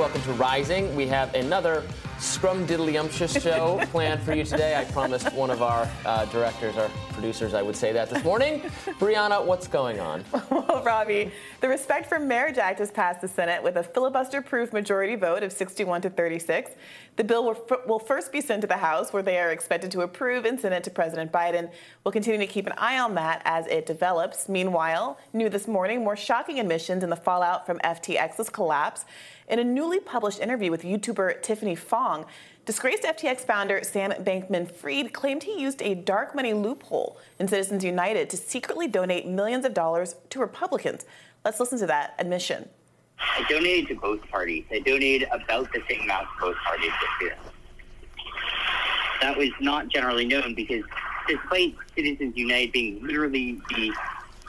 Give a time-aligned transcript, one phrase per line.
[0.00, 0.96] Welcome to Rising.
[0.96, 1.82] We have another
[2.16, 4.74] scrumdiddlyumptious show planned for you today.
[4.74, 8.62] I promised one of our uh, directors, our producers, I would say that this morning.
[8.98, 10.24] Briahna, what's going on?
[10.50, 11.30] Well, Robbie,
[11.60, 15.52] the Respect for Marriage Act has passed the Senate with a filibuster-proof majority vote of
[15.52, 16.72] 61 to 36.
[17.16, 19.90] The bill will, f- will first be sent to the House, where they are expected
[19.92, 21.70] to approve and send it to President Biden.
[22.04, 24.48] We'll continue to keep an eye on that as it develops.
[24.48, 29.04] Meanwhile, new this morning, more shocking admissions in the fallout from FTX's collapse.
[29.50, 32.24] In a newly published interview with YouTuber Tiffany Fong,
[32.66, 37.82] disgraced FTX founder Sam Bankman Fried claimed he used a dark money loophole in Citizens
[37.82, 41.04] United to secretly donate millions of dollars to Republicans.
[41.44, 42.68] Let's listen to that admission.
[43.18, 44.66] I donated to both parties.
[44.70, 47.36] I donated about the same amount to both parties this year.
[49.20, 50.84] That was not generally known because
[51.26, 53.92] despite Citizens United being literally the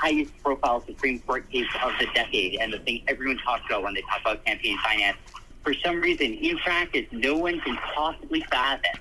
[0.02, 3.94] highest profile Supreme Court case of the decade and the thing everyone talks about when
[3.94, 5.18] they talk about campaign finance,
[5.64, 9.00] for some reason, in practice, no one can possibly fathom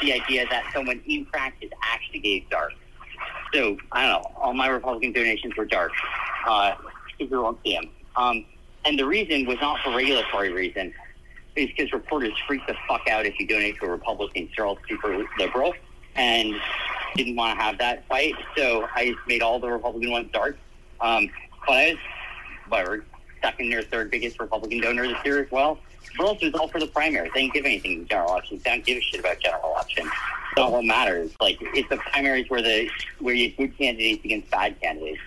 [0.00, 2.72] the idea that someone in practice actually gave dark.
[3.54, 5.92] So, I don't know, all my Republican donations were dark.
[6.44, 6.74] Uh,
[7.18, 7.88] people won't see them.
[8.16, 8.44] Um,
[8.84, 10.92] and the reason was not for regulatory reason.
[11.54, 14.48] It's because reporters freak the fuck out if you donate to a Republican.
[14.56, 15.74] They're all super liberal
[16.14, 16.54] and
[17.16, 18.34] didn't want to have that fight.
[18.56, 20.58] So I made all the Republican ones dark.
[21.00, 21.30] Um,
[21.68, 21.96] was,
[22.68, 23.04] whatever,
[23.42, 25.78] second or third biggest Republican donor this year as well.
[26.18, 27.30] But it's all for the primaries.
[27.34, 28.62] They didn't give anything to general elections.
[28.62, 30.08] They don't give a shit about general elections.
[30.08, 31.32] It's not what matters.
[31.40, 35.20] Like, it's the primaries where the where you good candidates against bad candidates.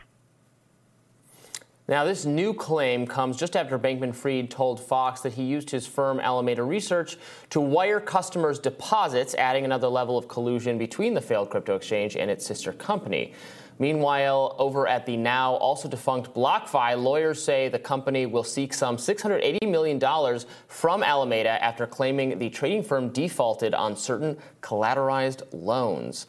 [1.88, 5.86] Now, this new claim comes just after Bankman Fried told Fox that he used his
[5.86, 7.18] firm Alameda Research
[7.52, 12.32] to wire customers' deposits, adding another level of collusion between the failed crypto exchange and
[12.32, 13.34] its sister company.
[13.78, 18.98] Meanwhile, over at the now also defunct BlockFi, lawyers say the company will seek some
[18.98, 20.00] $680 million
[20.68, 26.26] from Alameda after claiming the trading firm defaulted on certain collateralized loans.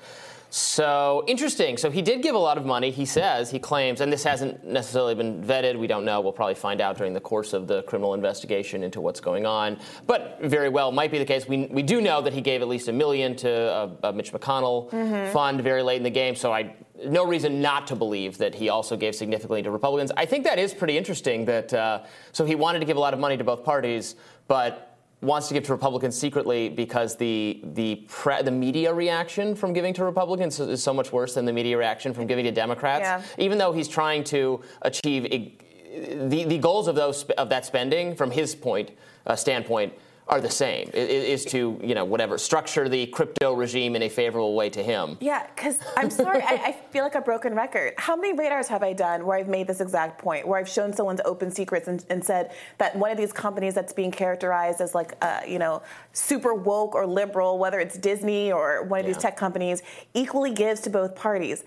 [0.50, 1.76] So interesting.
[1.76, 2.90] So he did give a lot of money.
[2.90, 5.78] He says he claims, and this hasn't necessarily been vetted.
[5.78, 6.20] We don't know.
[6.20, 9.78] We'll probably find out during the course of the criminal investigation into what's going on.
[10.06, 11.48] But very well might be the case.
[11.48, 14.32] We, we do know that he gave at least a million to a, a Mitch
[14.32, 15.32] McConnell mm-hmm.
[15.32, 16.34] fund very late in the game.
[16.34, 16.74] So I
[17.04, 20.10] no reason not to believe that he also gave significantly to Republicans.
[20.16, 21.44] I think that is pretty interesting.
[21.44, 24.16] That uh, so he wanted to give a lot of money to both parties,
[24.48, 24.95] but
[25.26, 29.92] wants to give to Republicans secretly because the the pre, the media reaction from giving
[29.94, 33.02] to Republicans is so much worse than the media reaction from giving to Democrats.
[33.02, 33.22] Yeah.
[33.44, 35.24] Even though he's trying to achieve
[36.30, 38.90] the the goals of those of that spending from his point
[39.26, 39.92] uh, standpoint
[40.28, 40.90] are the same.
[40.92, 45.16] Is to you know whatever structure the crypto regime in a favorable way to him.
[45.20, 47.94] Yeah, because I'm sorry, I, I, feel like a broken record.
[47.96, 50.92] How many radars have I done where I've made this exact point, where I've shown
[50.92, 54.94] someone's open secrets and, and said that one of these companies that's being characterized as
[54.94, 55.82] like uh, you know
[56.12, 59.12] super woke or liberal, whether it's Disney or one of yeah.
[59.12, 59.82] these tech companies,
[60.14, 61.64] equally gives to both parties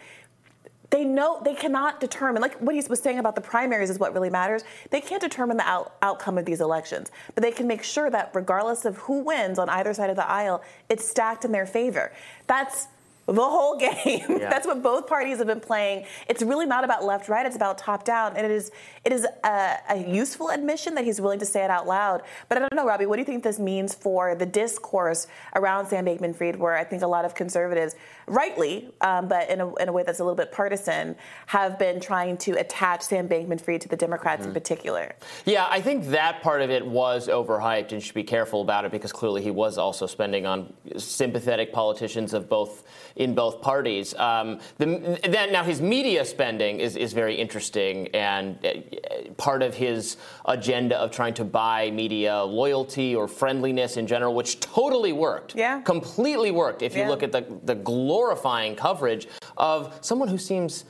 [0.90, 4.14] they know they cannot determine like what he was saying about the primaries is what
[4.14, 4.64] really matters.
[4.90, 8.32] They can't determine the out, outcome of these elections but they can make sure that
[8.34, 12.12] regardless of who wins on either side of the aisle it's stacked in their favor.
[12.48, 12.88] That's
[13.34, 13.90] the whole game.
[14.40, 14.50] Yeah.
[14.50, 16.06] That's what both parties have been playing.
[16.28, 17.46] It's really not about left right.
[17.46, 18.72] It's about top down, and it is
[19.04, 22.22] it is a, a, useful admission that he's willing to say it out loud.
[22.48, 23.06] But I don't know, Robbie.
[23.06, 27.02] What do you think this means for the discourse around Sam Bankman-Fried, where I think
[27.02, 27.96] a lot of conservatives,
[28.28, 31.16] rightly, um, but in a, in a way that's a little bit partisan,
[31.48, 34.50] have been trying to attach Sam Bankman-Fried to the Democrats mm-hmm.
[34.50, 35.16] in particular.
[35.46, 38.92] Yeah, I think that part of it was overhyped, and should be careful about it
[38.92, 42.84] because clearly he was also spending on sympathetic politicians of both
[43.20, 44.16] in both parties.
[44.16, 49.76] Um, the, then, now his media spending is, is very interesting and uh, part of
[49.76, 55.54] his agenda of trying to buy media loyalty or friendliness in general, which totally worked.
[55.54, 55.82] Yeah.
[55.82, 56.82] Completely worked.
[56.82, 57.10] If you yeah.
[57.10, 59.28] look at the, the glorifying coverage
[59.58, 60.86] of someone who seems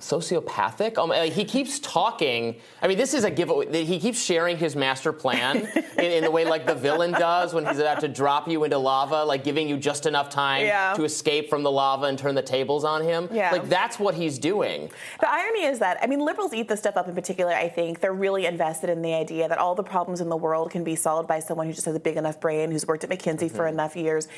[0.00, 0.96] sociopathic.
[0.98, 2.56] Um, he keeps talking.
[2.80, 3.84] I mean, this is a giveaway.
[3.84, 5.56] He keeps sharing his master plan
[5.98, 8.78] in, in, the way like the villain does when he's about to drop you into
[8.78, 10.94] lava, like giving you just enough time yeah.
[10.94, 13.28] to escape from the lava and turn the tables on him.
[13.32, 13.50] Yeah.
[13.50, 14.90] Like that's what he's doing.
[15.20, 17.52] The irony is that I mean, liberals eat this stuff up in particular.
[17.52, 20.70] I think they're really invested in the idea that all the problems in the world
[20.70, 23.10] can be solved by someone who just has a big enough brain, who's worked at
[23.10, 23.56] McKinsey mm-hmm.
[23.56, 24.28] for enough years.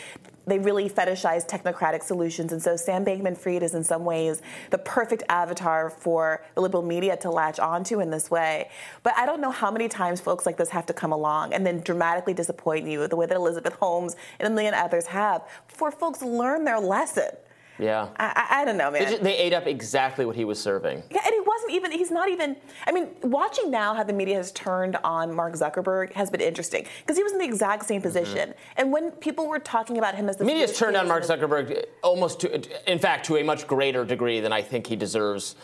[0.47, 5.23] They really fetishize technocratic solutions, and so Sam Bankman-Fried is in some ways the perfect
[5.29, 8.71] avatar avatar for the liberal media to latch onto in this way.
[9.03, 11.67] But I don't know how many times folks like this have to come along and
[11.67, 15.91] then dramatically disappoint you the way that Elizabeth Holmes and a million others have before
[15.91, 17.31] folks learn their lesson.
[17.79, 18.09] Yeah.
[18.19, 19.05] I, I, don't know, man.
[19.05, 21.03] They, just, they, ate up exactly what he was serving.
[21.11, 21.23] Yeah,
[21.63, 21.99] and he was wasn't even.
[21.99, 22.57] He's not even.
[22.87, 26.87] I mean, watching now how the media has turned on Mark Zuckerberg has been interesting
[27.01, 28.51] because he was in the exact same position.
[28.51, 28.73] Mm-hmm.
[28.77, 31.85] And when people were talking about him as the media has turned on Mark Zuckerberg
[32.03, 35.57] almost to, in fact, to a much greater degree than I think he deserves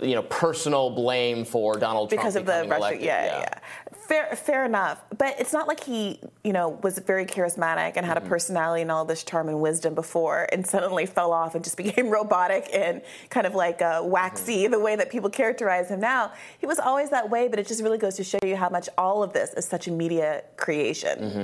[0.00, 2.96] you know, personal blame for Donald Trump because of the Russia.
[2.96, 3.58] Yeah, yeah, yeah,
[4.06, 5.02] Fair, fair enough.
[5.18, 8.26] But it's not like he, you know, was very charismatic and had mm-hmm.
[8.26, 11.76] a personality and all this charm and wisdom before, and suddenly fell off and just
[11.84, 14.72] became robotic and kind of like uh, waxy mm-hmm.
[14.72, 16.32] the way that people characterize him now.
[16.58, 18.88] He was always that way, but it just really goes to show you how much
[18.96, 21.18] all of this is such a media creation.
[21.18, 21.38] Mm-hmm.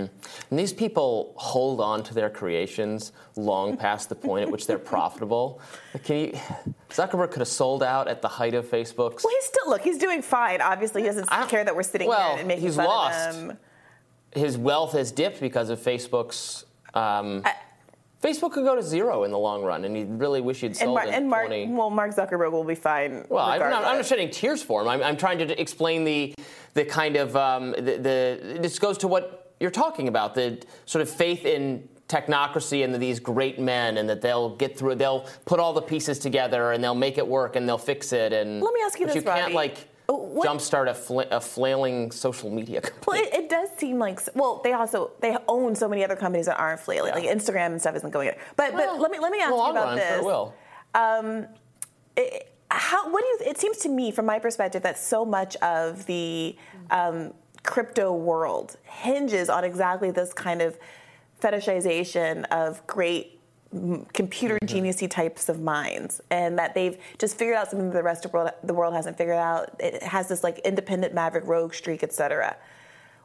[0.50, 4.78] And these people hold on to their creations long past the point at which they're
[4.78, 5.60] profitable.
[6.04, 6.40] Can you?
[6.90, 9.24] Zuckerberg could have sold out at the height of Facebook's.
[9.24, 9.82] Well, he's still look.
[9.82, 10.60] He's doing fine.
[10.60, 13.30] Obviously, he doesn't care that we're sitting well, here and making he's fun lost.
[13.30, 13.58] of him.
[14.34, 16.64] His wealth has dipped because of Facebook's.
[16.94, 17.54] Um, I,
[18.22, 20.96] Facebook could go to zero in the long run, and you really wish you'd sold
[20.98, 21.66] and, Mar- and Mark, 20.
[21.74, 23.26] Well, Mark Zuckerberg will be fine.
[23.28, 24.88] Well, I'm not, I'm not, shedding tears for him.
[24.88, 26.34] I'm, I'm trying to explain the
[26.72, 31.02] the kind of um, the, the this goes to what you're talking about the sort
[31.02, 35.58] of faith in technocracy and these great men and that they'll get through they'll put
[35.58, 38.74] all the pieces together and they'll make it work and they'll fix it and let
[38.74, 40.46] me ask you this you can't like what?
[40.46, 43.04] jumpstart a, fl- a, flailing social media company.
[43.06, 46.46] Well, it, it, does seem like well, they also they own so many other companies
[46.46, 47.28] that aren't flailing, yeah.
[47.28, 48.34] like Instagram and stuff isn't going in.
[48.56, 50.14] But well, but let me let me ask well, you about run, this.
[50.16, 50.54] Sure will.
[50.94, 51.46] Um,
[52.16, 53.50] it, how what do you?
[53.50, 56.56] It seems to me, from my perspective, that so much of the
[56.90, 60.78] um, crypto world hinges on exactly this kind of
[61.40, 63.33] fetishization of great
[64.12, 64.76] computer mm-hmm.
[64.76, 68.30] geniusy types of minds and that they've just figured out something that the rest of
[68.30, 69.74] the world, the world hasn't figured out.
[69.80, 72.56] It has this like independent maverick rogue streak etc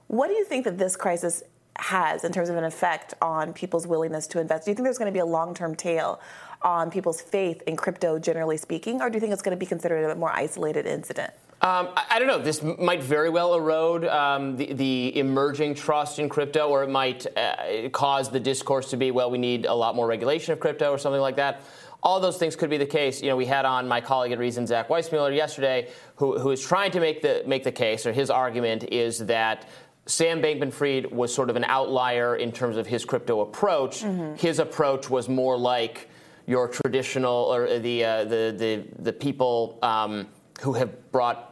[0.10, 1.44] what do you think that this crisis
[1.78, 4.66] has in terms of an effect on people's willingness to invest?
[4.66, 6.20] Do you think there's going to be a long-term tail
[6.64, 9.68] on people's faith in crypto generally speaking or do you think it's going to be
[9.68, 12.40] considered a more isolated incident um, I, I, don't know.
[12.40, 17.26] This might very well erode um, the, the, emerging trust in crypto, or it might
[17.38, 20.92] uh, cause the discourse to be, well, we need a lot more regulation of crypto,
[20.92, 21.62] or something like that.
[22.02, 23.22] All those things could be the case.
[23.22, 26.66] You know, we had on my colleague at Reason, Zach Weissmueller, yesterday, who, who is
[26.66, 29.68] trying to make the make the case, or his argument is that
[30.06, 34.04] Sam Bankman-Fried was sort of an outlier in terms of his crypto approach.
[34.04, 34.36] Mm-hmm.
[34.36, 36.10] His approach was more like
[36.48, 39.78] your traditional, or the uh, the, the the people.
[39.82, 40.28] Um,
[40.62, 41.50] who have brought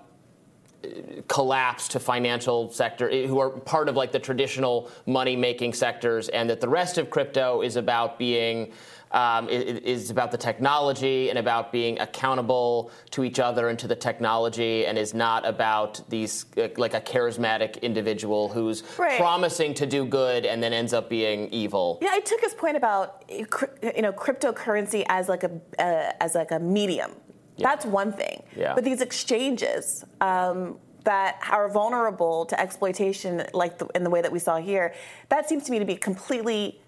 [1.28, 6.30] collapse to financial sector eh, who are part of like the traditional money making sectors
[6.30, 8.72] and that the rest of crypto is about being
[9.12, 13.96] um, is about the technology and about being accountable to each other and to the
[13.96, 19.18] technology and is not about these eh, like a charismatic individual who's right.
[19.18, 21.98] promising to do good and then ends up being evil.
[22.02, 26.52] Yeah, I took his point about you know cryptocurrency as like a uh, as like
[26.52, 27.12] a medium
[27.58, 27.68] yeah.
[27.68, 28.44] That's one thing.
[28.56, 28.76] Yeah.
[28.76, 34.32] But these exchanges um, that are vulnerable to exploitation, like the, in the way that
[34.32, 34.94] we saw here,
[35.30, 36.80] that seems to me to be completely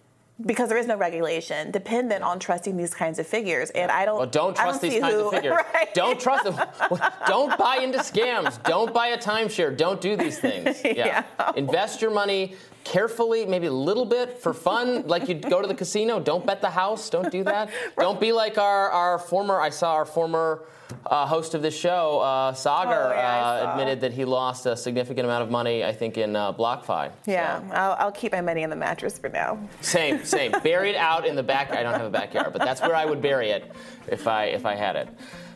[0.46, 3.72] because there is no regulation, dependent on trusting these kinds of figures.
[3.72, 4.18] And I don't.
[4.18, 5.54] Well, don't trust don't these kinds who, of figures.
[5.74, 5.94] Right.
[5.94, 6.56] Don't trust them.
[7.28, 8.62] don't buy into scams.
[8.64, 9.76] Don't buy a timeshare.
[9.76, 10.82] Don't do these things.
[10.90, 11.24] Yeah.
[11.40, 11.52] yeah.
[11.56, 15.76] Invest your money carefully, maybe a little bit for fun, like you'd go to the
[15.76, 16.20] casino.
[16.20, 17.10] Don't bet the house.
[17.10, 17.68] Don't do that.
[17.98, 18.04] right.
[18.04, 20.66] Don't be like our, our former, I saw our former
[21.06, 24.76] uh, host of this show, uh, Saagar, oh, yeah, uh, admitted that he lost a
[24.76, 27.12] significant amount of money, I think, in uh, BlockFi.
[27.26, 27.76] Yeah, so.
[27.76, 29.60] I'll, I'll, keep my money in the mattress for now.
[29.82, 30.52] Same, same.
[30.64, 31.72] Buried out in the back.
[31.72, 33.72] I don't have a backyard, but that's where I would bury it
[34.08, 35.10] if I, if I had it.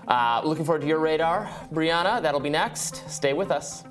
[0.08, 2.22] Uh, looking forward to your radar, Briahna.
[2.22, 3.10] That'll be next.
[3.10, 3.84] Stay with us.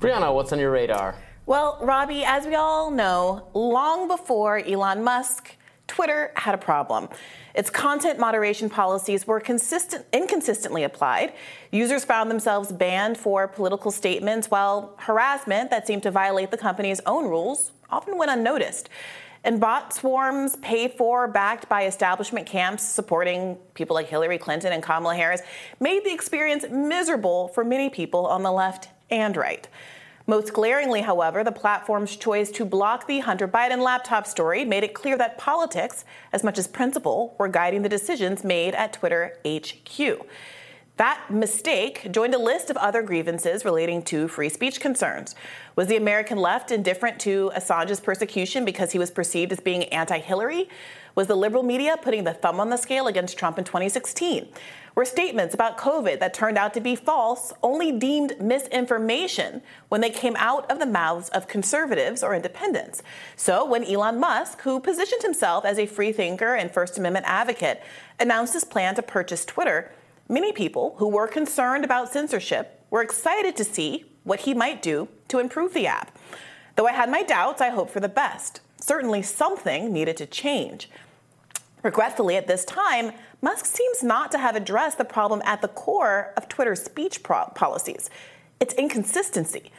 [0.00, 1.16] Briahna, what's on your radar?
[1.44, 5.56] Well, Robbie, as we all know, long before Elon Musk,
[5.88, 7.08] Twitter had a problem.
[7.52, 11.32] Its content moderation policies were consistent, inconsistently applied.
[11.72, 17.00] Users found themselves banned for political statements, while harassment that seemed to violate the company's
[17.04, 18.88] own rules often went unnoticed.
[19.42, 24.80] And bot swarms paid for, backed by establishment camps supporting people like Hillary Clinton and
[24.80, 25.42] Kamala Harris,
[25.80, 29.68] made the experience miserable for many people on the left and right.
[30.26, 34.92] Most glaringly, however, the platform's choice to block the Hunter Biden laptop story made it
[34.92, 40.26] clear that politics, as much as principle, were guiding the decisions made at Twitter HQ.
[40.98, 45.34] That mistake joined a list of other grievances relating to free speech concerns.
[45.76, 50.18] Was the American left indifferent to Assange's persecution because he was perceived as being anti
[50.18, 50.68] Hillary?
[51.18, 54.46] Was the liberal media putting the thumb on the scale against Trump in 2016?
[54.94, 60.10] Were statements about COVID that turned out to be false only deemed misinformation when they
[60.10, 63.02] came out of the mouths of conservatives or independents?
[63.34, 67.82] So when Elon Musk, who positioned himself as a free thinker and First Amendment advocate,
[68.20, 69.90] announced his plan to purchase Twitter,
[70.28, 75.08] Many people who were concerned about censorship were excited to see what he might do
[75.26, 76.16] to improve the app.
[76.76, 78.60] Though I had my doubts, I hoped for the best.
[78.80, 80.88] Certainly something needed to change.
[81.82, 86.32] Regretfully, at this time, Musk seems not to have addressed the problem at the core
[86.36, 88.10] of Twitter's speech pro- policies
[88.60, 89.70] its inconsistency.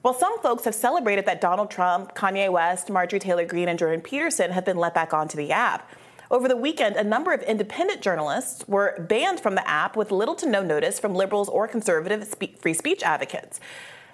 [0.00, 4.00] While some folks have celebrated that Donald Trump, Kanye West, Marjorie Taylor Greene, and Jordan
[4.00, 5.88] Peterson have been let back onto the app,
[6.32, 10.34] over the weekend, a number of independent journalists were banned from the app with little
[10.36, 13.60] to no notice from liberals or conservative spe- free speech advocates.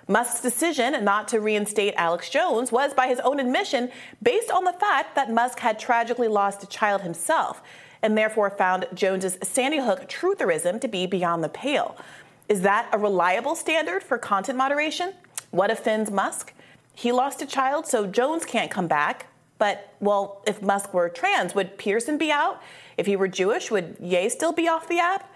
[0.08, 3.90] Musk's decision not to reinstate Alex Jones was, by his own admission,
[4.22, 7.62] based on the fact that Musk had tragically lost a child himself
[8.02, 11.96] and therefore found Jones's Sandy Hook trutherism to be beyond the pale.
[12.48, 15.12] Is that a reliable standard for content moderation?
[15.50, 16.54] What offends Musk?
[16.94, 19.26] He lost a child, so Jones can't come back.
[19.58, 22.62] But, well, if Musk were trans, would Pearson be out?
[22.96, 25.30] If he were Jewish, would Ye still be off the app?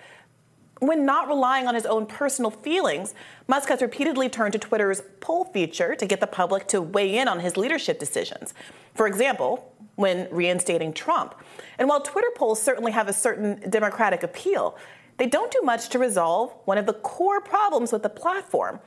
[0.83, 3.15] When not relying on his own personal feelings,
[3.47, 7.29] Musk has repeatedly turned to Twitter's poll feature to get the public to weigh in
[7.29, 8.53] on his leadership decisions.
[8.97, 11.37] For example, when reinstating Trump.
[11.79, 14.77] And while Twitter polls certainly have a certain democratic appeal,
[15.19, 18.81] they don't do much to resolve one of the core problems with the platform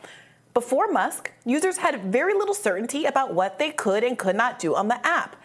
[0.55, 4.73] before Musk, users had very little certainty about what they could and could not do
[4.73, 5.35] on the app.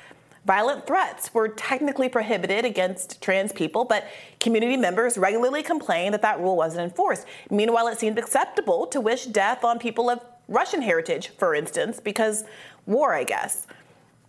[0.47, 4.09] Violent threats were technically prohibited against trans people, but
[4.41, 7.27] community members regularly complained that that rule wasn't enforced.
[7.51, 12.45] Meanwhile, it seemed acceptable to wish death on people of Russian heritage, for instance, because
[12.87, 13.67] war, I guess.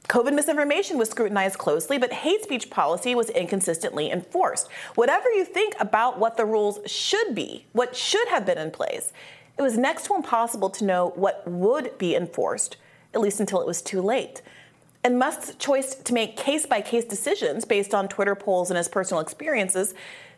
[0.10, 4.70] COVID misinformation was scrutinized closely, but hate speech policy was inconsistently enforced.
[4.96, 9.14] Whatever you think about what the rules should be, what should have been in place,
[9.58, 12.76] it was next to impossible to know what would be enforced,
[13.14, 14.42] at least until it was too late.
[15.04, 18.88] And Musk's choice to make case by case decisions based on Twitter polls and his
[18.88, 19.94] personal experiences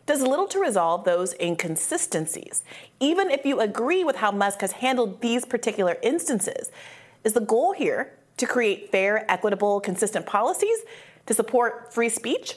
[0.06, 2.62] does little to resolve those inconsistencies.
[3.00, 6.70] Even if you agree with how Musk has handled these particular instances,
[7.24, 10.78] is the goal here to create fair, equitable, consistent policies
[11.26, 12.56] to support free speech?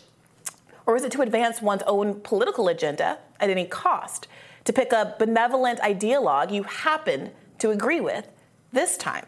[0.85, 4.27] Or is it to advance one's own political agenda at any cost?
[4.67, 8.27] to pick a benevolent ideologue you happen to agree with
[8.73, 9.25] this time.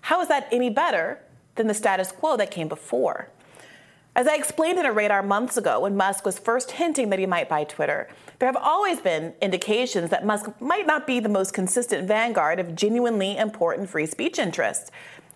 [0.00, 1.20] How is that any better
[1.54, 3.28] than the status quo that came before?
[4.14, 7.24] As I explained in a radar months ago when Musk was first hinting that he
[7.24, 11.54] might buy Twitter, there have always been indications that Musk might not be the most
[11.54, 14.90] consistent vanguard of genuinely important free speech interests.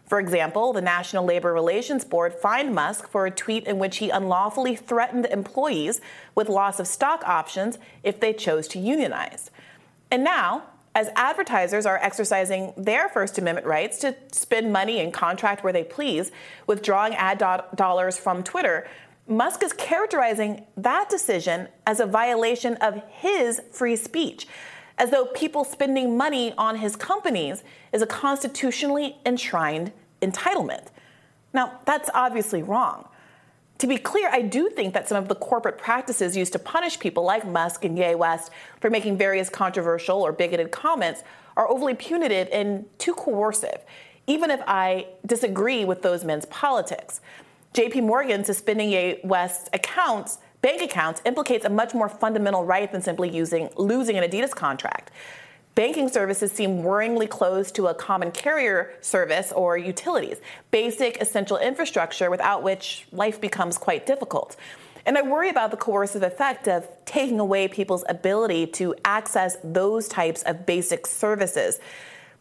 [0.06, 4.11] For example, the National Labor Relations Board fined Musk for a tweet in which he
[4.11, 6.02] unlawfully threatened employees
[6.35, 9.50] with loss of stock options if they chose to unionize.
[10.11, 10.64] And now,
[10.96, 15.84] as advertisers are exercising their First Amendment rights to spend money and contract where they
[15.84, 16.32] please,
[16.66, 18.88] withdrawing ad do- dollars from Twitter,
[19.28, 24.48] Musk is characterizing that decision as a violation of his free speech
[24.96, 27.62] as though people spending money on his companies
[27.92, 30.86] is a constitutionally enshrined entitlement.
[31.52, 33.06] Now, that's obviously wrong.
[33.78, 36.99] To be clear, I do think that some of the corporate practices used to punish
[36.99, 41.23] people like Musk and Ye West for making various controversial or bigoted comments
[41.56, 43.85] are overly punitive and too coercive,
[44.26, 47.21] even if I disagree with those men's politics.
[47.75, 53.00] JP Morgan suspending Ye West's accounts bank accounts implicates a much more fundamental right than
[53.00, 55.12] simply using, losing an Adidas contract.
[55.76, 60.38] Banking services seem worryingly close to a common carrier service or utilities,
[60.71, 64.56] basic essential infrastructure without which life becomes quite difficult.
[65.04, 70.09] And I worry about the coercive effect of taking away people's ability to access those
[70.09, 71.78] types of basic services.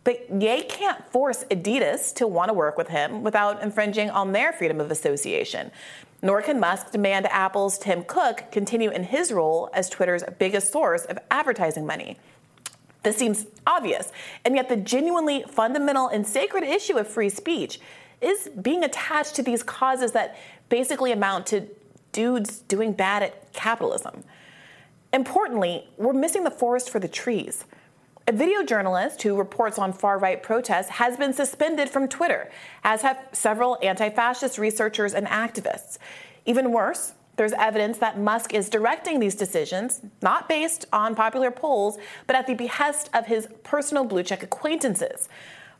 [0.06, 4.54] But Ye can't force Adidas to want to work with him without infringing on their
[4.54, 5.72] freedom of association.
[6.22, 11.04] Nor can Musk demand Apple's Tim Cook continue in his role as Twitter's biggest source
[11.04, 12.18] of advertising money.
[13.06, 14.12] This seems obvious,
[14.44, 17.80] and yet the genuinely fundamental and sacred issue of free speech
[18.20, 20.36] is being attached to these causes that
[20.70, 21.68] basically amount to
[22.12, 24.24] dudes doing bad at capitalism.
[25.14, 27.66] Importantly, we're missing the forest for the trees.
[28.28, 32.50] A video journalist who reports on far right protests has been suspended from Twitter,
[32.84, 36.00] as have several anti fascist researchers and activists.
[36.48, 41.98] Even worse, There's evidence that Musk is directing these decisions, not based on popular polls,
[42.28, 45.28] but at the behest of his personal blue check acquaintances.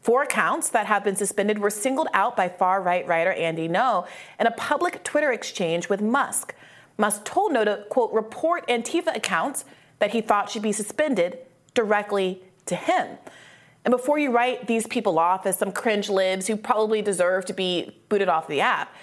[0.02, 4.06] Four accounts that have been suspended were singled out by far right writer Andy Ngo
[4.40, 6.54] in a public Twitter exchange with Musk.
[6.98, 9.66] Musk told Ngo to, quote, report Antifa accounts
[10.00, 11.40] that he thought should be suspended
[11.74, 13.18] directly to him.
[13.84, 17.54] And before you write these people off as some cringe libs who probably deserve to
[17.54, 18.94] be booted off the app,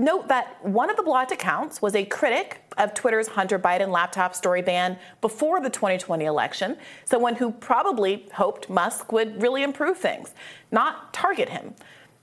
[0.00, 4.34] Note that one of the blocked accounts was a critic of Twitter's Hunter Biden laptop
[4.34, 10.34] story ban before the 2020 election, someone who probably hoped Musk would really improve things,
[10.72, 11.74] not target him.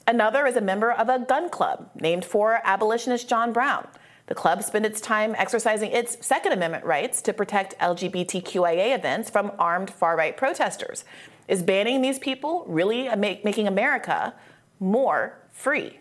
[0.07, 3.87] Another is a member of a gun club named for abolitionist John Brown.
[4.25, 9.51] The club spent its time exercising its Second Amendment rights to protect LGBTQIA events from
[9.59, 11.05] armed far right protesters.
[11.47, 14.33] Is banning these people really making America
[14.79, 15.99] more free?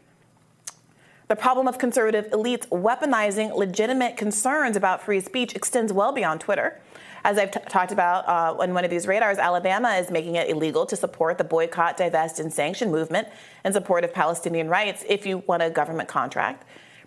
[1.28, 6.80] The problem of conservative elites weaponizing legitimate concerns about free speech extends well beyond Twitter.
[7.24, 10.48] As I've t- talked about uh, on one of these radars, Alabama is making it
[10.48, 13.26] illegal to support the boycott, divest, and sanction movement
[13.64, 16.64] in support of Palestinian rights if you want a government contract.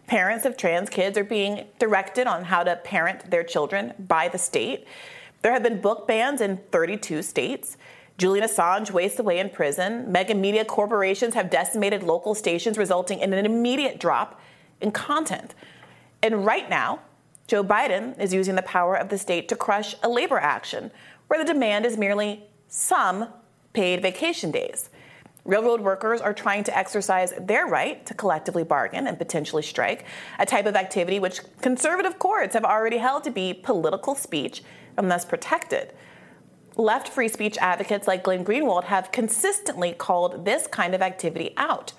[0.08, 4.38] Parents of trans kids are being directed on how to parent their children by the
[4.38, 4.86] state.
[5.44, 7.78] There have been book bans in 32 states.
[8.20, 10.12] Julian Assange wastes away in prison.
[10.12, 14.42] Mega media corporations have decimated local stations, resulting in an immediate drop
[14.82, 15.56] in content.
[16.22, 17.00] And right now,
[17.48, 20.92] Joe Biden is using the power of the state to crush a labor action
[21.28, 23.30] where the demand is merely some
[23.72, 24.90] paid vacation days.
[25.46, 30.04] Railroad workers are trying to exercise their right to collectively bargain and potentially strike,
[30.38, 34.62] a type of activity which conservative courts have already held to be political speech
[34.98, 35.94] and thus protected
[36.80, 41.94] left free speech advocates like Glenn Greenwald have consistently called this kind of activity out.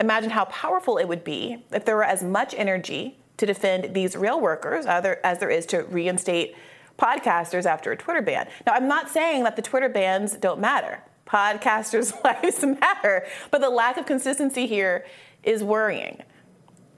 [0.00, 4.16] Imagine how powerful it would be if there were as much energy to defend these
[4.16, 6.56] rail workers as there is to reinstate
[6.98, 8.48] podcasters after a Twitter ban.
[8.66, 11.02] Now, I'm not saying that the Twitter bans don't matter.
[11.26, 15.06] Podcasters' lives matter, but the lack of consistency here
[15.42, 16.22] is worrying.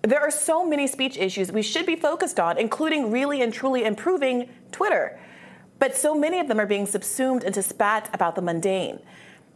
[0.02, 3.85] There are so many speech issues we should be focused on, including really and truly
[3.85, 5.21] improving Twitter.
[5.82, 9.00] But so many of them are being subsumed into spat about the mundane.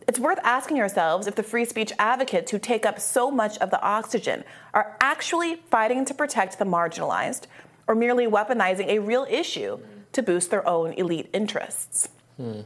[0.09, 3.71] It's worth asking yourselves if the free speech advocates who take up so much of
[3.71, 4.43] the oxygen
[4.75, 7.43] are actually fighting to protect the marginalized
[7.87, 9.79] or merely weaponizing a real issue
[10.11, 12.09] to boost their own elite interests.
[12.39, 12.63] Hmm.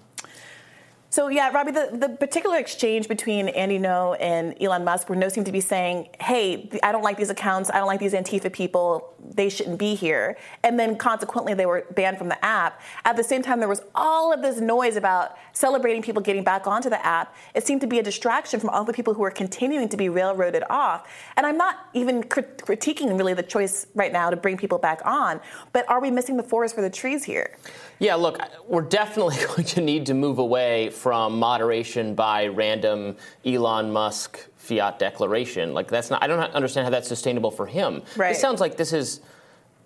[1.12, 5.30] So yeah, Robbie, the, the particular exchange between Andy Ngo and Elon Musk, where Ngo
[5.32, 7.68] seemed to be saying, "Hey, I don't like these accounts.
[7.68, 9.12] I don't like these Antifa people.
[9.18, 12.80] They shouldn't be here," and then consequently they were banned from the app.
[13.04, 16.68] At the same time, there was all of this noise about celebrating people getting back
[16.68, 17.34] onto the app.
[17.56, 20.08] It seemed to be a distraction from all the people who were continuing to be
[20.08, 21.08] railroaded off.
[21.36, 25.00] And I'm not even crit- critiquing really the choice right now to bring people back
[25.04, 25.40] on,
[25.72, 27.56] but are we missing the forest for the trees here?
[28.00, 33.92] Yeah, look, we're definitely going to need to move away from moderation by random Elon
[33.92, 35.72] Musk fiat declaration.
[35.74, 36.22] Like that's not.
[36.22, 38.02] I don't understand how that's sustainable for him.
[38.16, 38.34] Right.
[38.34, 39.20] It sounds like this is.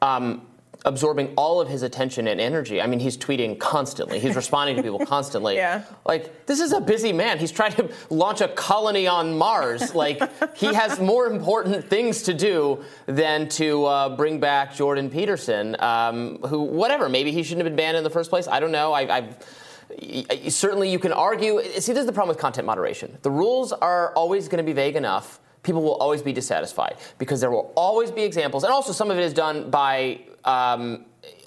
[0.00, 0.46] Um,
[0.84, 2.80] absorbing all of his attention and energy.
[2.80, 4.18] I mean, he's tweeting constantly.
[4.18, 5.56] He's responding to people constantly.
[5.56, 5.84] Yeah.
[6.04, 7.38] Like, this is a busy man.
[7.38, 9.92] He's trying to launch a colony on Mars.
[10.04, 10.20] Like,
[10.56, 16.38] he has more important things to do than to uh, bring back Jordan Peterson, um,
[16.48, 18.48] who, whatever, maybe he shouldn't have been banned in the first place.
[18.48, 18.92] I don't know.
[18.92, 21.62] I, I've certainly you can argue.
[21.62, 23.16] See, this is the problem with content moderation.
[23.22, 27.40] The rules are always going to be vague enough people will always be dissatisfied because
[27.40, 31.04] there will always be examples, and also some of it is done by um,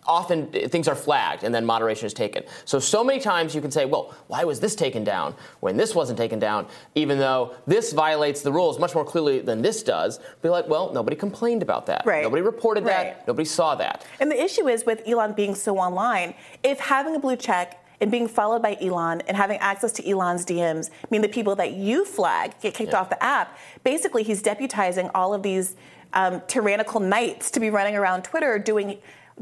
[0.08, 2.44] often things are flagged and then moderation is taken.
[2.66, 5.94] So, so many times you can say, well, why was this taken down when this
[5.94, 10.20] wasn't taken down, even though this violates the rules much more clearly than this does?
[10.42, 12.06] Be like, well, nobody complained about that.
[12.06, 12.24] Right.
[12.24, 13.16] Nobody reported right.
[13.18, 13.28] that.
[13.28, 14.06] Nobody saw that.
[14.20, 16.34] And the issue is with Elon being so online,
[16.64, 20.46] if having a blue check and being followed by Elon and having access to Elon's
[20.46, 23.00] DMs mean the people that you flag get kicked yeah.
[23.00, 25.76] off the app, basically he's deputizing all of these
[26.14, 28.98] um, tyrannical knights to be running around Twitter doing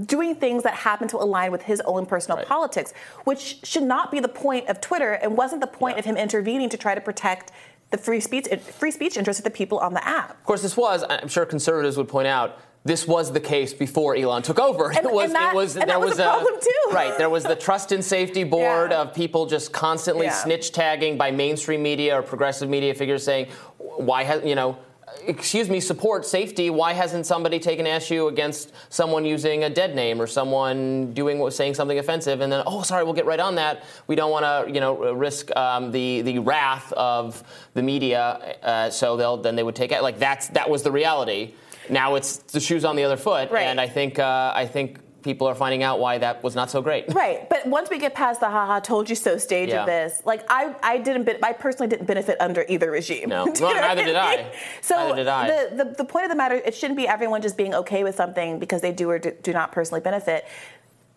[0.06, 2.48] doing things that happen to align with his own personal right.
[2.48, 6.00] politics, which should not be the point of Twitter and wasn't the point yeah.
[6.00, 7.52] of him intervening to try to protect
[7.92, 10.32] the free speech free speech interests of the people on the app.
[10.32, 11.04] Of course, this was.
[11.10, 12.60] I'm sure conservatives would point out.
[12.84, 14.92] This was the case before Elon took over.
[14.92, 15.32] And, it was.
[15.32, 15.74] That, it was.
[15.74, 16.72] there was, was, a problem too.
[16.94, 17.18] Right.
[17.18, 19.02] There was the trust and safety board yeah.
[19.02, 20.34] of people just constantly yeah.
[20.34, 23.48] snitch tagging by mainstream media or progressive media figures saying,
[23.78, 24.78] "Why has you know."
[25.26, 30.22] Excuse me, support safety, why hasn't somebody taken issue against someone using a dead name
[30.22, 33.56] or someone doing what saying something offensive, and then oh, sorry, we'll get right on
[33.56, 33.84] that.
[34.08, 38.90] We don't want to, you know, risk um, the the wrath of the media, uh,
[38.90, 40.02] so they'll then they would take it.
[40.02, 41.54] Like that's that was the reality.
[41.90, 43.64] now it's the shoes on the other foot, Right.
[43.68, 46.82] and I think uh, I think people are finding out why that was not so
[46.82, 47.06] great.
[47.26, 49.82] Right, but once we get past the haha told you so stage Yeah.
[49.82, 53.30] of this, like I, I didn't, I personally didn't benefit under either regime.
[53.30, 53.46] No.
[53.66, 54.52] Well, neither did I.
[54.82, 55.48] So Neither did I.
[55.48, 58.16] The, the the point of the matter, it shouldn't be everyone just being okay with
[58.16, 60.46] something because they do or do, do not personally benefit.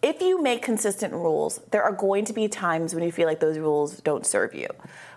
[0.00, 3.40] If you make consistent rules, there are going to be times when you feel like
[3.40, 4.68] those rules don't serve you.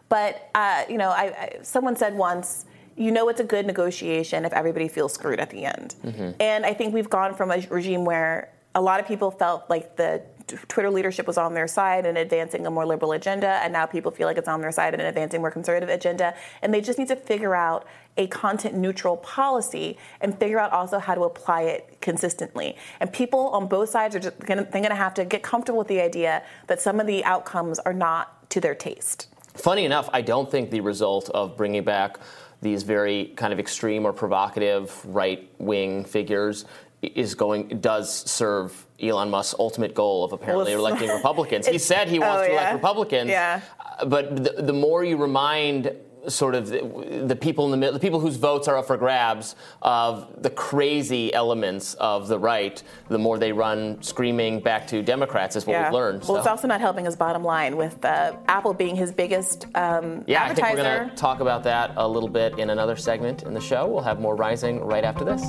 [0.10, 2.66] But uh, you know, I, I, someone said once,
[2.98, 5.96] you know, it's a good negotiation if everybody feels screwed at the end.
[6.04, 6.32] Mm-hmm.
[6.42, 9.96] And I think we've gone from a regime where a lot of people felt like
[9.96, 10.24] the
[10.68, 14.12] Twitter leadership was on their side and advancing a more liberal agenda, and now people
[14.12, 16.34] feel like it's on their side and advancing a more conservative agenda.
[16.62, 17.86] And they just need to figure out
[18.18, 22.76] a content neutral policy and figure out also how to apply it consistently.
[23.00, 25.80] And people on both sides are just gonna, they're going to have to get comfortable
[25.80, 29.28] with the idea that some of the outcomes are not to their taste.
[29.54, 32.20] Funny enough, I don't think the result of bringing back
[32.62, 36.66] these very kind of extreme or provocative right wing figures
[37.02, 41.68] is going does serve Elon Musk's ultimate goal of apparently Well, electing Republicans.
[41.68, 42.74] He said he wants oh, to elect yeah.
[42.74, 43.30] Republicans.
[43.30, 43.62] Yeah.
[43.80, 45.96] Uh, But the, the more you remind
[46.28, 48.98] sort of the, the people in the middle, the people whose votes are up for
[48.98, 55.02] grabs of the crazy elements of the right, the more they run screaming back to
[55.02, 56.24] Democrats is what we've learned.
[56.24, 60.24] Well, it's also not helping his bottom line with uh, Apple being his biggest um,
[60.28, 60.76] Yeah, I think advertiser.
[60.76, 63.88] we're going to talk about that a little bit in another segment in the show.
[63.88, 65.44] We'll have more Rising right after this.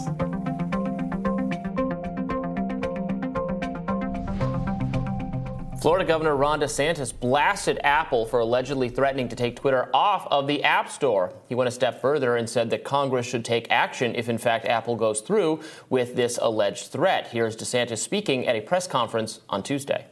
[5.82, 10.62] Florida Governor Ron DeSantis blasted Apple for allegedly threatening to take Twitter off of the
[10.62, 11.32] App Store.
[11.48, 14.64] He went a step further and said that Congress should take action if, in fact,
[14.66, 15.58] Apple goes through
[15.90, 17.26] with this alleged threat.
[17.32, 20.06] Here's DeSantis speaking at a press conference on Tuesday.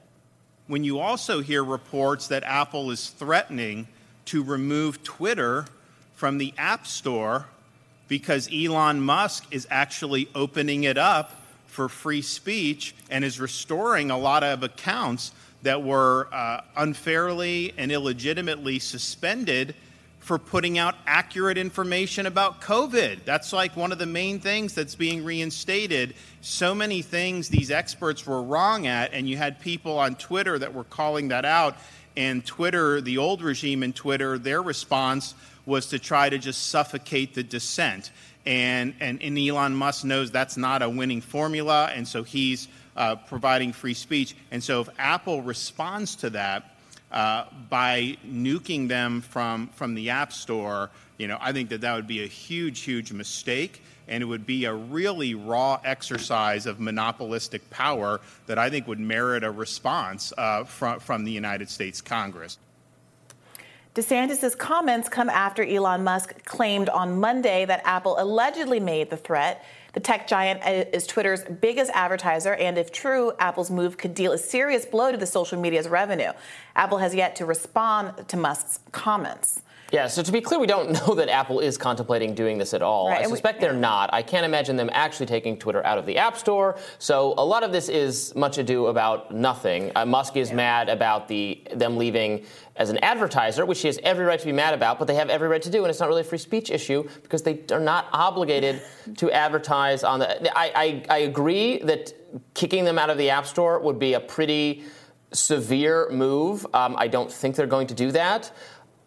[0.66, 3.86] when you also hear reports that Apple is threatening
[4.24, 5.66] to remove Twitter
[6.14, 7.46] from the App Store
[8.08, 14.18] because Elon Musk is actually opening it up for free speech and is restoring a
[14.18, 15.30] lot of accounts
[15.62, 19.74] that were uh, unfairly and illegitimately suspended
[20.20, 23.24] for putting out accurate information about COVID.
[23.24, 26.14] That's like one of the main things that's being reinstated.
[26.42, 30.74] So many things these experts were wrong at, and you had people on Twitter that
[30.74, 31.76] were calling that out.
[32.16, 37.34] And Twitter, the old regime in Twitter, their response was to try to just suffocate
[37.34, 38.10] the dissent.
[38.44, 43.16] And, and, and Elon Musk knows that's not a winning formula, and so he's uh,
[43.16, 44.34] providing free speech.
[44.50, 46.76] And so if Apple responds to that,
[47.10, 51.94] uh, by nuking them from, from the App Store, you know, I think that that
[51.96, 56.80] would be a huge, huge mistake, and it would be a really raw exercise of
[56.80, 62.00] monopolistic power that I think would merit a response uh, from, from the United States
[62.00, 62.58] Congress.
[63.94, 69.64] DeSantis' comments come after Elon Musk claimed on Monday that Apple allegedly made the threat.
[69.92, 70.62] The tech giant
[70.94, 75.18] is Twitter's biggest advertiser, and if true, Apple's move could deal a serious blow to
[75.18, 76.32] the social media's revenue.
[76.76, 79.62] Apple has yet to respond to Musk's comments.
[79.92, 82.82] Yeah, so to be clear, we don't know that Apple is contemplating doing this at
[82.82, 83.08] all.
[83.08, 84.10] Right, I and we- suspect they're not.
[84.12, 86.78] I can't imagine them actually taking Twitter out of the App Store.
[86.98, 89.90] So a lot of this is much ado about nothing.
[89.96, 92.44] Uh, Musk is mad about the them leaving
[92.76, 95.28] as an advertiser, which he has every right to be mad about, but they have
[95.28, 97.80] every right to do, and it's not really a free speech issue because they are
[97.80, 98.80] not obligated
[99.16, 100.58] to advertise on the.
[100.58, 102.12] I, I, I agree that
[102.54, 104.84] kicking them out of the App Store would be a pretty
[105.32, 106.66] severe move.
[106.74, 108.50] Um, I don't think they're going to do that.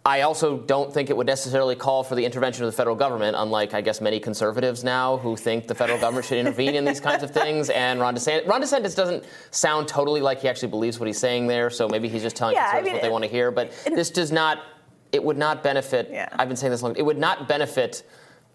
[0.06, 3.38] I also don't think it would necessarily call for the intervention of the federal government,
[3.40, 7.00] unlike, I guess, many conservatives now who think the federal government should intervene in these
[7.00, 7.70] kinds of things.
[7.70, 11.48] And Ron DeSantis, Ron DeSantis doesn't sound totally like he actually believes what he's saying
[11.48, 13.50] there, so maybe he's just telling Yeah, I mean, what they want to hear.
[13.50, 14.62] But this does not,
[15.14, 16.28] it would not benefit, Yeah.
[16.34, 18.04] I've been saying this long, it would not benefit.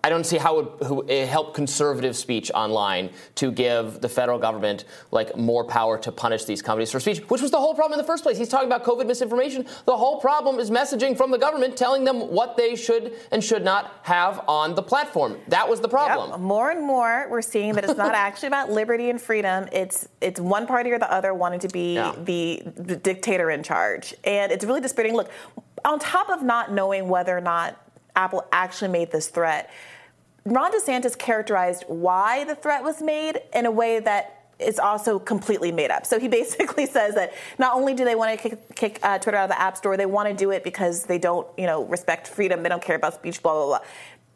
[0.04, 4.38] I don't see how it would it help conservative speech online to give the federal
[4.38, 7.98] government like more power to punish these companies for speech, which was the whole problem
[7.98, 8.38] in the first place.
[8.38, 9.66] He's talking about COVID misinformation.
[9.87, 13.64] The whole problem is messaging from the government telling them what they should and should
[13.64, 15.37] not have on the platform.
[15.48, 16.30] That was the problem.
[16.30, 16.40] Yep.
[16.40, 19.68] More and more, we're seeing that it's not actually about liberty and freedom.
[19.72, 22.14] It's it's one party or the other wanting to be Yeah.
[22.22, 25.16] the, the dictator in charge, and it's really dispiriting.
[25.16, 25.30] Look,
[25.84, 27.80] on top of not knowing whether or not
[28.18, 29.70] Apple actually made this threat,
[30.44, 35.70] Ron DeSantis characterized why the threat was made in a way that is also completely
[35.70, 36.04] made up.
[36.04, 39.38] So he basically says that not only do they want to kick, kick uh, Twitter
[39.38, 41.85] out of the App Store, they want to do it because they don't, you know,
[41.85, 43.81] respect freedom, they don't care about speech, blah blah blah.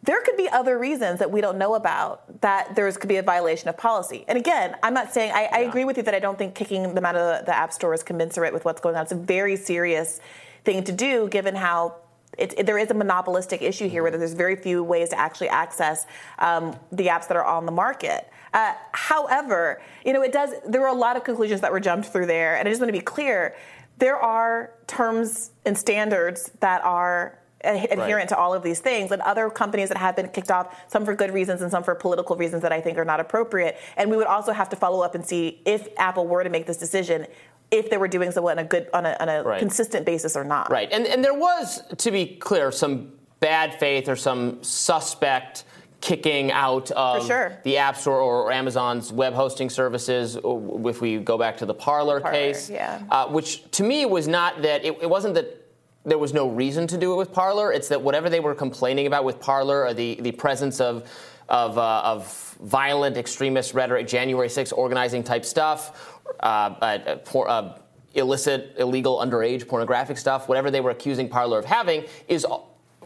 [0.04, 3.22] There could be other reasons that we don't know about that there could be a
[3.22, 4.24] violation of policy.
[4.26, 6.94] And again, I'm not saying I, I agree with you that I don't think kicking
[6.94, 9.02] them out of the, the App Store is commensurate with what's going on.
[9.02, 10.20] It's a very serious
[10.64, 11.96] thing to do, given how
[12.38, 15.48] it, it, there is a monopolistic issue here where there's very few ways to actually
[15.48, 16.06] access
[16.38, 18.30] um, the apps that are on the market.
[18.54, 20.50] Uh, however, you know, it does.
[20.66, 22.88] There were a lot of conclusions that were jumped through there, and I just want
[22.88, 23.54] to be clear:
[23.98, 28.28] there are terms and standards that are adherent right.
[28.28, 31.14] to all of these things, and other companies that have been kicked off, some for
[31.14, 33.78] good reasons and some for political reasons that I think are not appropriate.
[33.96, 36.66] And we would also have to follow up and see if Apple were to make
[36.66, 37.26] this decision,
[37.72, 39.58] if they were doing so on a good on a, on a right.
[39.58, 40.70] consistent basis or not.
[40.70, 45.64] Right, and and there was, to be clear, some bad faith or some suspect
[46.00, 47.58] kicking out of sure.
[47.62, 50.36] the App Store or, Amazon's web hosting services.
[50.36, 53.02] If we go back to the Parler, Parler case, yeah.
[53.10, 55.58] uh, which to me was not that it, it wasn't that
[56.04, 57.72] there was no reason to do it with Parler.
[57.72, 61.08] It's that whatever they were complaining about with Parler, or the, the presence of
[61.48, 67.78] of, uh, of violent extremist rhetoric, January 6 organizing type stuff, uh, uh, for, uh,
[68.14, 72.46] illicit, illegal, underage pornographic stuff, whatever they were accusing Parler of having, is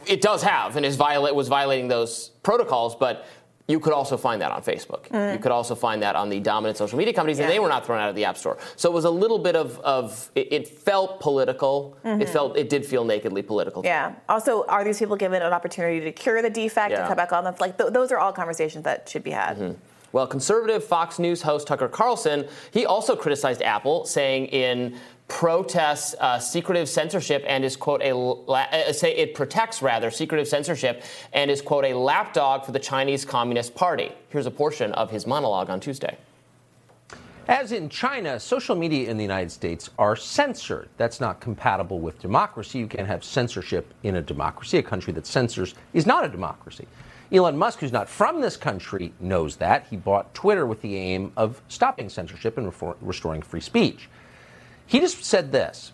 [0.07, 3.27] it does have and is violate was violating those protocols, but
[3.69, 5.09] you could also find that on Facebook.
[5.09, 5.35] Mm.
[5.35, 7.45] You could also find that on the dominant social media companies, yeah.
[7.45, 8.59] and they were not thrown out of the App Store.
[8.77, 11.97] So it was a little bit of, of it, it felt political.
[12.05, 12.23] Mm-hmm.
[12.23, 13.85] It felt it did feel nakedly political.
[13.85, 14.15] Yeah.
[14.29, 17.01] Also, are these people given an opportunity to cure the defect yeah.
[17.01, 17.43] and come back on?
[17.43, 19.57] That's like th- those are all conversations that should be had.
[19.57, 19.81] Mm-hmm.
[20.13, 24.97] Well, conservative Fox News host Tucker Carlson, he also criticized Apple, saying in
[25.29, 31.03] protests uh, secretive censorship and is quote a uh, say it protects rather secretive censorship
[31.33, 34.13] and is quote a lapdog for the Chinese Communist Party.
[34.29, 36.17] Here's a portion of his monologue on Tuesday.
[37.49, 40.89] As in China, social media in the United States are censored.
[40.97, 42.81] That's not compatible with democracy.
[42.81, 44.79] You can't have censorship in a democracy.
[44.79, 46.89] A country that censors is not a democracy.
[47.33, 49.87] Elon Musk, who's not from this country, knows that.
[49.91, 54.09] He bought Twitter with the aim of stopping censorship and restoring free speech.
[54.87, 55.93] He just said this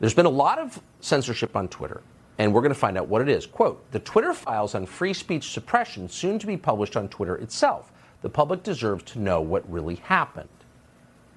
[0.00, 2.02] There's been a lot of censorship on Twitter,
[2.38, 3.46] and we're going to find out what it is.
[3.46, 7.92] Quote The Twitter files on free speech suppression soon to be published on Twitter itself.
[8.22, 10.48] The public deserves to know what really happened.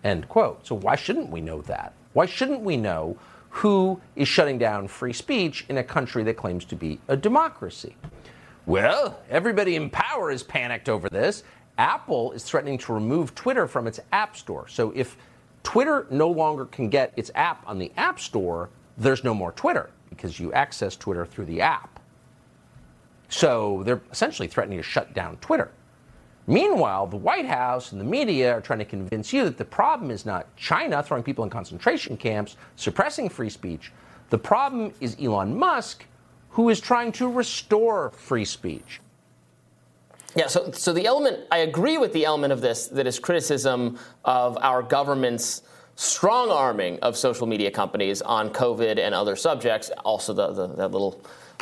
[0.03, 0.65] End quote.
[0.65, 1.93] So, why shouldn't we know that?
[2.13, 3.17] Why shouldn't we know
[3.49, 7.95] who is shutting down free speech in a country that claims to be a democracy?
[8.67, 11.43] Well, everybody in power is panicked over this.
[11.77, 14.67] Apple is threatening to remove Twitter from its App Store.
[14.67, 15.15] So, if
[15.63, 19.89] Twitter no longer can get its app on the App Store, there's no more Twitter
[20.09, 21.99] because you access Twitter through the app.
[23.29, 25.71] So they're essentially threatening to shut down Twitter.
[26.45, 30.11] Meanwhile, the White House and the media are trying to convince you that the problem
[30.11, 33.91] is not China throwing people in concentration camps, suppressing free speech.
[34.29, 36.05] The problem is Elon Musk,
[36.57, 38.99] who is trying to restore free speech.
[40.35, 43.99] Yeah, so, so the element, I agree with the element of this that is criticism
[44.25, 45.61] of our government's
[45.97, 49.91] strong arming of social media companies on COVID and other subjects.
[50.03, 51.21] Also, the, the, that little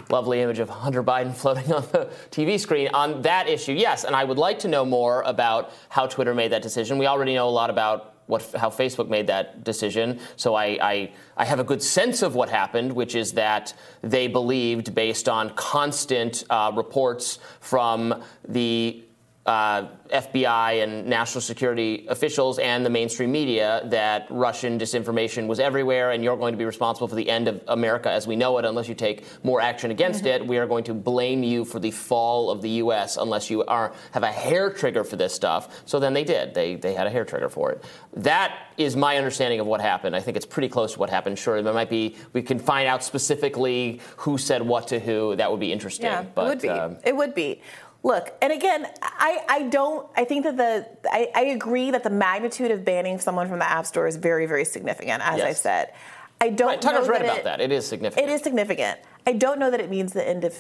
[0.10, 3.74] lovely image of Hunter Biden floating on the TV screen on that issue.
[3.74, 6.98] Yes, and I would like to know more about how Twitter made that decision.
[6.98, 10.20] We already know a lot about what, how Facebook made that decision.
[10.36, 14.28] So I, I, I, have a good sense of what happened, which is that they
[14.28, 19.05] believed, based on constant uh, reports from the
[19.46, 26.12] uh, FBI and national security officials and the mainstream media that Russian disinformation was everywhere,
[26.12, 28.66] and you're going to be responsible for the end of America as we know it
[28.66, 30.44] unless you take more action against mm-hmm.
[30.44, 30.48] it.
[30.48, 33.18] We are going to blame you for the fall of the U.S.
[33.18, 35.84] unless you are have a hair trigger for this stuff.
[35.86, 36.56] So then they did.
[36.56, 37.84] They they had a hair trigger for it.
[38.14, 40.16] That is my understanding of what happened.
[40.16, 41.38] I think it's pretty close to what happened.
[41.38, 45.36] Sure, there might be we can find out specifically who said what to who.
[45.36, 46.08] That would be interesting.
[46.08, 46.70] Yeah, but, it would be.
[46.70, 47.62] Um, it would be.
[48.06, 52.12] Look, and again, I, I don't, I think that the, I, I agree that the
[52.12, 55.48] magnitude of banning someone from the App Store is very, very significant, as yes.
[55.48, 55.94] I said.
[56.39, 57.62] I don't right, Tucker's right about it, that.
[57.62, 58.30] It is significant.
[58.30, 59.00] It is significant.
[59.26, 60.56] I don't know that it means the end of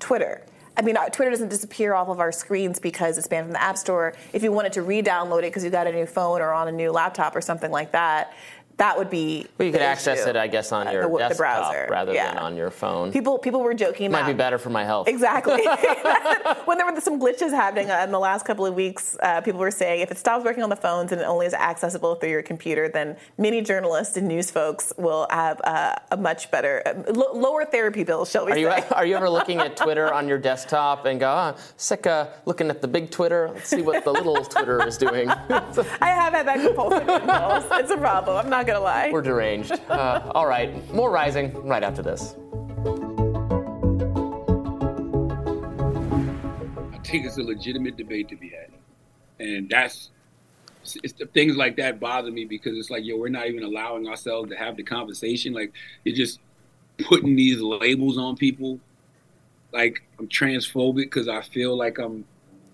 [0.00, 0.44] Twitter.
[0.76, 3.62] I mean, uh, Twitter doesn't disappear off of our screens because it's banned from the
[3.62, 4.14] App Store.
[4.32, 6.72] If you wanted to re-download it because you got a new phone or on a
[6.72, 8.32] new laptop or something like that,
[8.78, 9.46] that would be.
[9.58, 10.30] Well, you could access issue.
[10.30, 11.88] it, I guess, on your uh, the, desktop the browser.
[11.90, 12.28] rather yeah.
[12.28, 13.12] than on your phone.
[13.12, 14.06] People people were joking.
[14.06, 15.08] About it might be better for my health.
[15.08, 15.64] Exactly.
[16.64, 19.72] when there were some glitches happening in the last couple of weeks, uh, people were
[19.72, 22.42] saying if it stops working on the phones and it only is accessible through your
[22.42, 27.64] computer, then many journalists and news folks will have uh, a much better, uh, lower
[27.64, 28.60] therapy bills, shall we are say?
[28.60, 32.28] You, are you ever looking at Twitter on your desktop and go, oh, sick of
[32.44, 33.50] looking at the big Twitter?
[33.52, 35.28] Let's see what the little Twitter is doing.
[35.28, 37.64] I have had that compulsive impulse.
[37.72, 38.36] It's a problem.
[38.36, 39.10] I'm not gonna lie.
[39.10, 39.72] We're deranged.
[39.88, 42.36] Uh, all right, more rising right after this.
[46.92, 48.70] I think it's a legitimate debate to be had,
[49.40, 50.10] and that's
[51.02, 54.50] it's things like that bother me because it's like yo, we're not even allowing ourselves
[54.50, 55.52] to have the conversation.
[55.54, 55.72] Like
[56.04, 56.40] you're just
[56.98, 58.78] putting these labels on people.
[59.72, 62.24] Like I'm transphobic because I feel like I'm,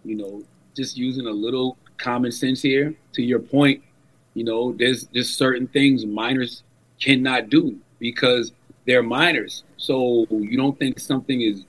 [0.04, 0.42] you know,
[0.76, 2.94] just using a little common sense here.
[3.14, 3.82] To your point,
[4.34, 6.62] you know, there's just certain things minors
[7.00, 8.52] cannot do because
[8.86, 9.64] they're minors.
[9.76, 11.64] So you don't think something is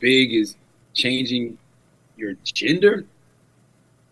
[0.00, 0.56] big as
[0.94, 1.58] changing
[2.16, 3.04] your gender?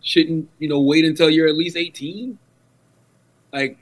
[0.01, 2.37] Shouldn't you know wait until you're at least 18?
[3.51, 3.77] Like,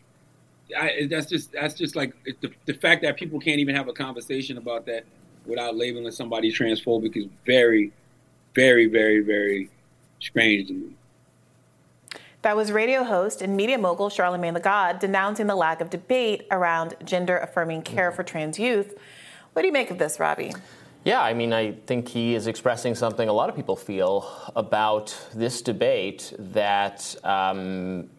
[0.77, 3.93] I, that's just that's just like the, the fact that people can't even have a
[3.93, 5.03] conversation about that
[5.45, 7.91] without labeling somebody transphobic is very,
[8.55, 9.69] very, very, very
[10.19, 10.95] strange to me.
[12.43, 16.45] That was radio host and media mogul Charlamagne the God denouncing the lack of debate
[16.51, 18.99] around gender affirming care for trans youth.
[19.53, 20.53] What do you make of this, Robbie?
[21.05, 25.17] Yeah, I mean, I think he is expressing something a lot of people feel about
[25.33, 28.09] this debate that um,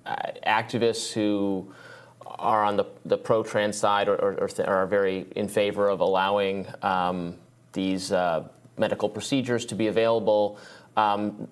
[0.47, 1.71] activists who
[2.25, 6.01] are on the, the pro trans side or, or, or, are very in favor of
[6.01, 7.37] allowing um,
[7.75, 10.59] these uh, medical procedures to be available
[10.97, 11.49] um,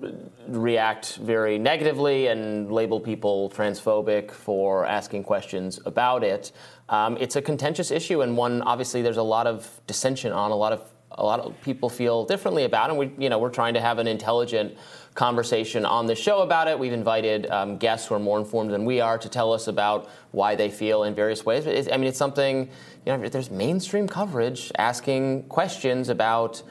[0.49, 6.53] react very negatively and label people transphobic for asking questions about it.
[6.89, 10.57] Um, it's a contentious issue and one obviously there's a lot of dissension on a
[10.57, 10.83] lot of
[11.19, 13.81] a lot of people feel differently about, it, and we, you know, we're trying to
[13.81, 14.77] have an intelligent
[15.15, 16.79] conversation on the show about it.
[16.79, 20.09] We've invited um, guests who are more informed than we are to tell us about
[20.31, 21.67] why they feel in various ways.
[21.67, 22.71] I mean, it's something,
[23.05, 26.63] you know, there's mainstream coverage asking questions about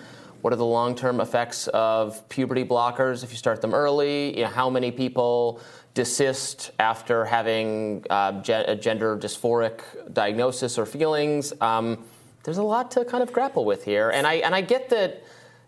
[0.42, 4.36] what are the long-term effects of puberty blockers if you start them early.
[4.38, 5.62] You know, how many people
[5.94, 9.82] desist after having uh, a gender dysphoric
[10.14, 11.54] diagnosis or feelings.
[11.62, 12.04] Um,
[12.44, 15.24] there's a lot to kind of grapple with here, and I and I get that.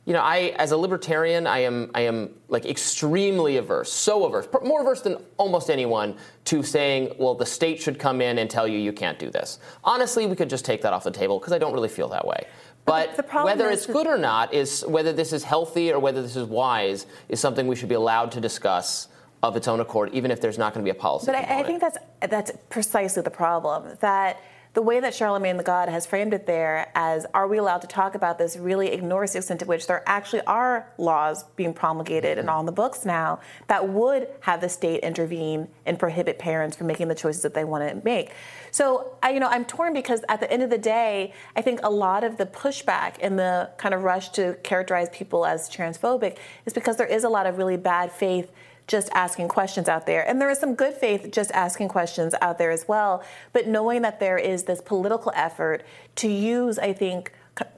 [0.05, 4.47] You know, I as a libertarian, I am I am like extremely averse, so averse,
[4.63, 8.67] more averse than almost anyone to saying, well, the state should come in and tell
[8.67, 9.59] you you can't do this.
[9.81, 12.27] Honestly, we could just take that off the table because I don't really feel that
[12.27, 12.47] way.
[12.85, 16.35] But, but whether it's good or not is whether this is healthy or whether this
[16.35, 19.07] is wise is something we should be allowed to discuss
[19.41, 21.25] of its own accord, even if there's not going to be a policy.
[21.25, 21.97] But I, I, think that's
[22.29, 24.39] that's precisely the problem that
[24.73, 27.87] the way that Charlamagne the God has framed it there as are we allowed to
[27.87, 32.39] talk about this really ignores the extent to which there actually are laws being promulgated
[32.39, 36.87] and on the books now that would have the state intervene and prohibit parents from
[36.87, 38.31] making the choices that they want to make.
[38.71, 41.79] So I, you know, I'm torn because at the end of the day, I think
[41.83, 46.37] a lot of the pushback and the kind of rush to characterize people as transphobic
[46.65, 48.51] is because there is a lot of really bad faith
[48.87, 50.27] just asking questions out there.
[50.27, 53.23] And there is some good faith just asking questions out there as well.
[53.53, 55.83] But knowing that there is this political effort
[56.17, 57.31] to use, I think,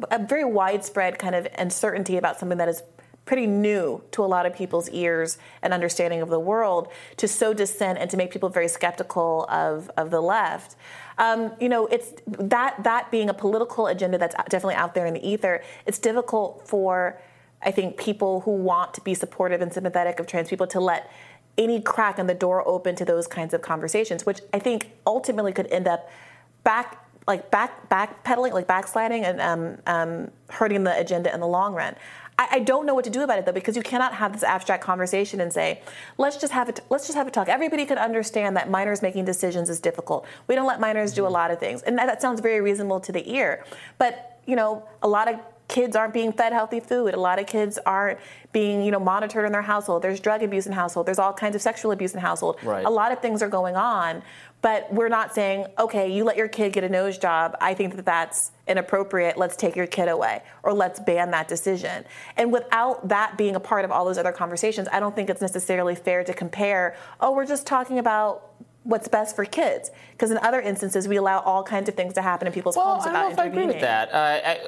[0.10, 2.82] a very widespread kind of uncertainty about something that is
[3.26, 6.88] pretty new to a lot of people's ears and understanding of the world
[7.18, 10.76] to sow dissent and to make people very skeptical of, of the left.
[11.18, 15.14] Um, you know, it's that that being a political agenda that's definitely out there in
[15.14, 15.64] the ether.
[15.86, 17.20] It's difficult for
[17.62, 21.10] I think people who want to be supportive and sympathetic of trans people to let
[21.58, 25.54] any crack in the door open to those kinds of conversations, which I think ultimately
[25.54, 26.10] could end up
[26.64, 31.74] back like back backpedaling, like backsliding and um, um, hurting the agenda in the long
[31.74, 31.96] run.
[32.38, 34.44] I, I, don't know what to do about it though, because you cannot have this
[34.44, 35.82] abstract conversation and say,
[36.18, 36.82] let's just have it.
[36.90, 37.50] Let's just have a talk.
[37.50, 40.28] Everybody can understand that minors making decisions is difficult.
[40.48, 43.00] We don't let minors do a lot of things, and that, that sounds very reasonable
[43.00, 43.66] to the ear.
[43.98, 45.40] But you know, a lot of
[45.76, 47.14] kids aren't being fed healthy food.
[47.14, 48.18] A lot of kids aren't
[48.54, 50.02] being, you know, monitored in their household.
[50.02, 51.06] There's drug abuse in household.
[51.06, 52.58] There's all kinds of sexual abuse in household.
[52.64, 52.86] Right.
[52.86, 54.24] A lot of things are going on,
[54.62, 57.58] but we're not saying, okay, you let your kid get a nose job.
[57.60, 59.36] I think that that's inappropriate.
[59.36, 62.06] Let's take your kid away or let's ban that decision.
[62.38, 65.42] And without that being a part of all those other conversations, I don't think it's
[65.42, 68.54] necessarily fair to compare, oh, we're just talking about
[68.86, 69.92] what's best for kids.
[70.12, 72.94] Because in other instances, we allow all kinds of things to happen in people's well,
[72.94, 74.14] homes I don't know if I agree with that.
[74.14, 74.60] Uh, I,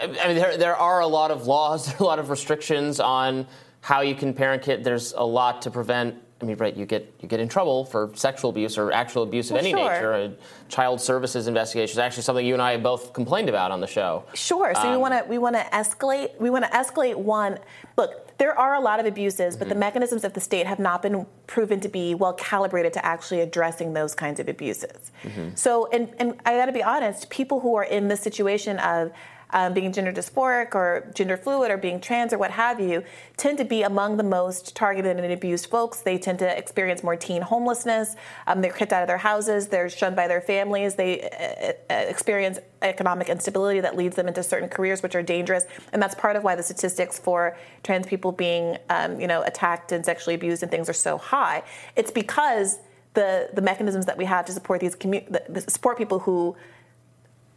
[0.00, 3.46] I mean, there, there are a lot of laws, a lot of restrictions on
[3.80, 4.84] how you can parent kid.
[4.84, 6.16] There's a lot to prevent.
[6.42, 6.74] I mean, right?
[6.74, 9.72] You get you get in trouble for sexual abuse or actual abuse of well, any
[9.72, 9.92] sure.
[9.92, 10.12] nature.
[10.12, 10.32] A
[10.70, 13.86] child services investigation is actually something you and I have both complained about on the
[13.86, 14.24] show.
[14.32, 14.74] Sure.
[14.74, 16.40] So um, we want to we want to escalate.
[16.40, 17.58] We want to escalate one.
[17.98, 19.74] Look, there are a lot of abuses, but mm-hmm.
[19.74, 23.40] the mechanisms of the state have not been proven to be well calibrated to actually
[23.40, 25.12] addressing those kinds of abuses.
[25.22, 25.56] Mm-hmm.
[25.56, 29.12] So, and and I got to be honest, people who are in this situation of
[29.52, 33.02] um, being gender dysphoric or gender fluid or being trans or what have you,
[33.36, 36.00] tend to be among the most targeted and abused folks.
[36.00, 38.16] They tend to experience more teen homelessness.
[38.46, 39.68] Um, they're kicked out of their houses.
[39.68, 40.94] They're shunned by their families.
[40.94, 45.64] They uh, uh, experience economic instability that leads them into certain careers which are dangerous.
[45.92, 49.92] And that's part of why the statistics for trans people being, um, you know, attacked
[49.92, 51.62] and sexually abused and things are so high.
[51.96, 52.78] It's because
[53.14, 56.56] the the mechanisms that we have to support these commu- support people who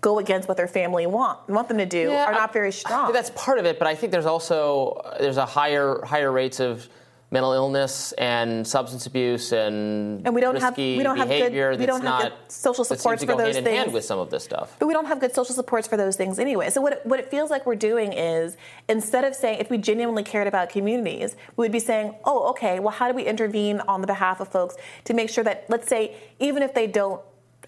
[0.04, 2.72] go against what their family want want them to do Yeah, are I- not very
[2.72, 3.12] strong.
[3.14, 6.88] That's part of it, but I think there's also there's a higher higher rates of
[7.32, 11.76] mental illness and substance abuse and And we don't have- we don't have good- behavior
[11.76, 14.06] we don't have not good social supports to for go those hand in hand with
[14.06, 14.76] some of this stuff.
[14.78, 16.70] But we don't have good social supports for those things anyway.
[16.70, 18.56] So what it, what it feels like we're doing is
[18.88, 22.80] instead of saying if we genuinely cared about communities, we would be saying, oh, okay,
[22.80, 24.76] well, how do we intervene on the behalf of folks
[25.06, 27.20] to make sure that let's say even if they don't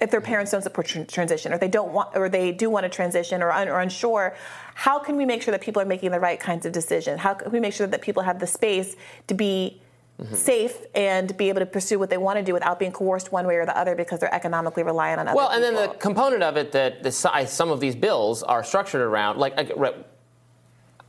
[0.02, 2.84] if their parents don't support tran- transition or they don't want or they do want
[2.84, 4.36] to transition or, un, or unsure
[4.74, 7.34] how can we make sure that people are making the right kinds of decisions how
[7.34, 8.96] can we make sure that people have the space
[9.28, 9.82] to be
[10.22, 10.36] mm-hmm.
[10.36, 13.46] safe and be able to pursue what they want to do without being coerced one
[13.48, 16.44] way or the other because they're economically reliant on other Well, and then the component
[16.44, 19.94] of it that the, some of these bills are structured around, like, I,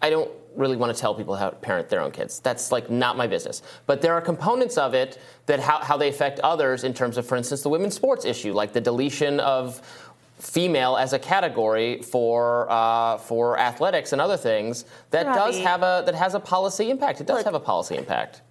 [0.02, 2.40] I don't really want to tell people how to parent their own kids.
[2.40, 3.62] That's like not my business.
[3.86, 7.26] But there are components of it that how, how they affect others in terms of,
[7.26, 9.80] for instance, the women's sports issue, like the deletion of
[10.38, 16.02] female as a category for uh, for athletics and other things that does have a
[16.04, 17.20] that has a policy impact.
[17.20, 18.42] It does Look, have a policy impact.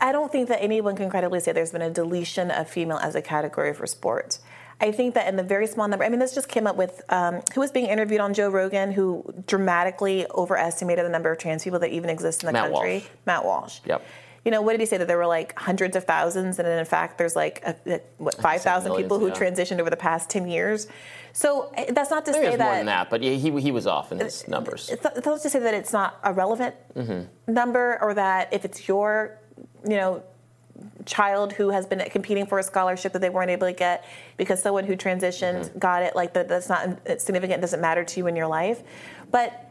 [0.00, 3.14] I don't think that anyone can credibly say there's been a deletion of female as
[3.14, 4.40] a category for sports.
[4.80, 7.02] I think that in the very small number, I mean, this just came up with
[7.10, 11.64] um, who was being interviewed on Joe Rogan, who dramatically overestimated the number of trans
[11.64, 12.92] people that even exist in the Matt country.
[12.94, 13.04] Walsh.
[13.26, 13.80] Matt Walsh.
[13.84, 14.04] Yep.
[14.44, 16.84] You know, what did he say that there were like hundreds of thousands, and in
[16.86, 19.34] fact, there's like a, a, what five thousand people who yeah.
[19.34, 20.88] transitioned over the past ten years.
[21.34, 23.70] So eh, that's not to Maybe say that more than that, but yeah, he, he
[23.70, 24.88] was off in his numbers.
[24.88, 27.52] it's not, it's not to say that it's not a relevant Mm-hmm.
[27.52, 29.38] number or that if it's your,
[29.84, 30.22] you know,
[31.06, 34.04] child who has been competing for a scholarship that they weren't able to get
[34.36, 35.78] because someone who transitioned Mm-hmm.
[35.78, 38.82] got it, like that, that's not it's significant, doesn't matter to you in your life.
[39.30, 39.66] But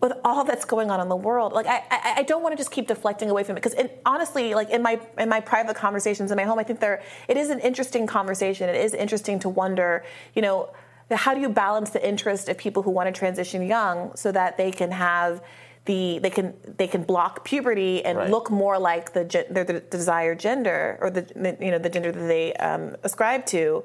[0.00, 2.56] with all that's going on in the world, like I, I, I don't want to
[2.56, 6.30] just keep deflecting away from it because honestly, like in my in my private conversations
[6.30, 8.68] in my home, I think there it is an interesting conversation.
[8.68, 10.04] It is interesting to wonder,
[10.34, 10.70] you know,
[11.10, 14.56] how do you balance the interest of people who want to transition young so that
[14.56, 15.42] they can have
[15.86, 18.30] the they can they can block puberty and Right.
[18.30, 21.24] look more like the, their, the desired gender or the
[21.60, 23.84] you know the gender that they um, ascribe to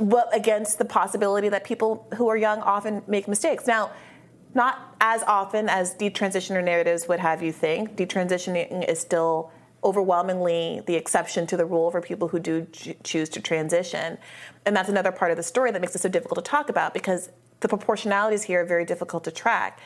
[0.00, 3.66] but against the possibility that people who are young often make mistakes.
[3.66, 3.92] Now,
[4.54, 7.96] not as often as detransitioner narratives would have you think.
[7.96, 9.50] Detransitioning is still
[9.84, 14.18] overwhelmingly the exception to the rule for people who do ch- choose to transition.
[14.64, 16.92] And that's another part of the story that makes it so difficult to talk about
[16.92, 17.30] because
[17.60, 19.80] the proportionalities here are very difficult to track.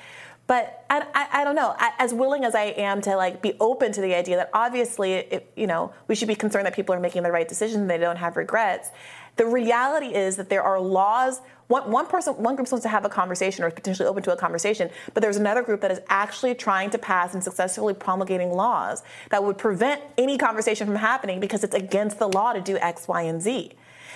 [0.51, 1.77] But I, I, I don't know.
[1.79, 5.53] As willing as I am to like be open to the idea that obviously, it,
[5.55, 7.99] you know, we should be concerned that people are making the right decision and they
[7.99, 8.91] don't have regrets.
[9.37, 11.41] The reality is that there are laws.
[11.69, 14.33] One, one person, one group wants to have a conversation or is potentially open to
[14.33, 18.51] a conversation, but there's another group that is actually trying to pass and successfully promulgating
[18.51, 22.77] laws that would prevent any conversation from happening because it's against the law to do
[22.79, 23.71] X, Y, and Z.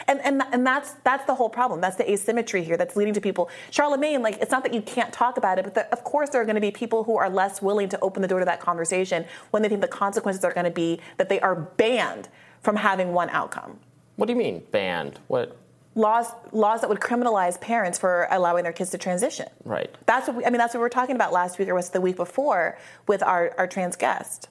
[0.07, 1.81] And, and, and that's that's the whole problem.
[1.81, 3.51] That's the asymmetry here that's leading to people.
[3.71, 6.41] Charlamagne, like it's not that you can't talk about it, but the, of course there
[6.41, 8.61] are going to be people who are less willing to open the door to that
[8.61, 12.29] conversation when they think the consequences are going to be that they are banned
[12.61, 13.79] from having one outcome.
[14.17, 15.19] What do you mean banned?
[15.29, 15.57] What?
[15.97, 19.49] Laws laws that would criminalize parents for allowing their kids to transition.
[19.65, 19.95] Right.
[20.07, 20.59] That's what we, I mean.
[20.59, 23.55] That's what we were talking about last week or was the week before with our,
[23.59, 24.49] our trans guest.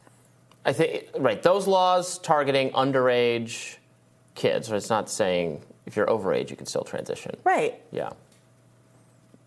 [0.66, 1.44] I think right.
[1.44, 3.76] Those laws targeting underage
[4.36, 4.72] kids.
[4.72, 7.36] Or it's not saying if you're overage you can still transition.
[7.44, 7.82] Right.
[7.92, 8.12] Yeah.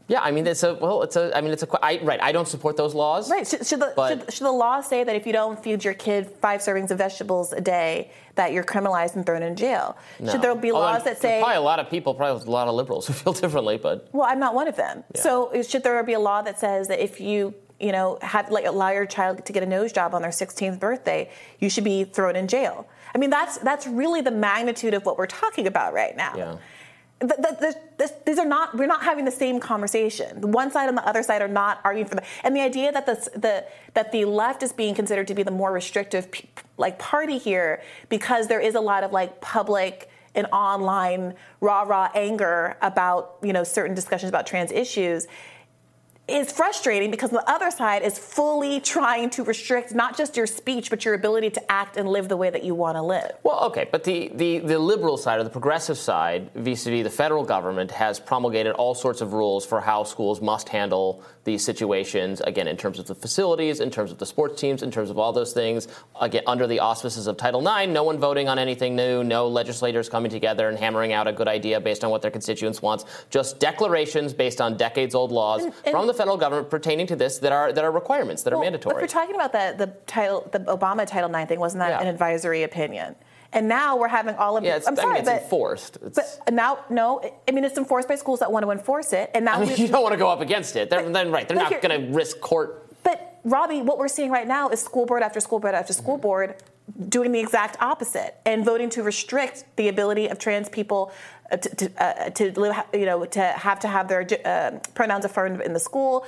[0.09, 1.85] Yeah, I mean it's a well, it's a I mean it's a.
[1.85, 2.23] I, right.
[2.23, 3.29] I don't support those laws.
[3.29, 3.47] Right.
[3.47, 6.31] Should, should, the, should, should the law say that if you don't feed your kid
[6.41, 9.97] five servings of vegetables a day, that you're criminalized and thrown in jail?
[10.21, 10.31] No.
[10.31, 11.41] Should there be laws that say?
[11.41, 14.29] probably a lot of people, probably a lot of liberals who feel differently, but Well,
[14.29, 15.03] I'm not one of them.
[15.13, 15.23] Yeah.
[15.23, 18.65] So should there be a law that says that if you you know have like
[18.67, 22.05] allow your child to get a nose job on their 16th birthday, you should be
[22.05, 22.89] thrown in jail?
[23.15, 26.35] I mean, that's that's really the magnitude of what we're talking about right now.
[26.37, 26.57] yeah.
[27.19, 28.77] Th- th- th- this- these are not.
[28.77, 30.39] We're not having the same conversation.
[30.43, 32.23] The one side and the other side are not arguing for the.
[32.45, 33.65] And the idea that the the
[33.95, 36.29] that the left is being considered to be the more restrictive
[36.77, 42.11] like party here because there is a lot of like public and online rah rah
[42.15, 45.27] anger about you know certain discussions about trans issues
[46.29, 50.91] is frustrating because the other side is fully trying to restrict not just your speech
[50.91, 53.33] but your ability to act and live the way that you want to live.
[53.45, 57.45] Well, okay, but the, the, the liberal side or the progressive side, vis-a-vis the federal
[57.45, 62.43] government, has promulgated all sorts of rules for how schools must handle these situations.
[62.43, 65.19] Again, in terms of the facilities, in terms of the sports teams, in terms of
[65.19, 65.89] all those things.
[66.21, 70.09] Again, under the auspices of Title IX, no one voting on anything new, no legislators
[70.11, 73.05] coming together and hammering out a good idea based on what their constituents wants.
[73.31, 77.53] Just declarations based on decades-old laws and- from the federal government pertaining to this that
[77.53, 78.97] are that are requirements that are Well, mandatory.
[78.97, 82.01] If we're talking about the the title, the Obama Title IX thing, wasn't that Yeah.
[82.01, 83.15] an advisory opinion?
[83.57, 84.63] And now we're having all of.
[84.63, 85.99] Yeah, it's, I'm I sorry, mean, it's but enforced.
[86.05, 87.09] It's, but now no,
[87.49, 89.77] I mean it's enforced by schools that want to enforce it, and now I mean,
[89.77, 90.91] you don't want to go up against it.
[90.91, 92.83] They're, But- then right, they're not going to risk court.
[93.03, 96.03] But Robbie, what we're seeing right now is school board after school board after Mm-hmm.
[96.03, 96.57] school board
[97.09, 101.13] doing the exact opposite and voting to restrict the ability of trans people
[101.51, 105.25] uh, to, to, uh, to live, you know, to have to have their uh, pronouns
[105.25, 106.25] affirmed in the school.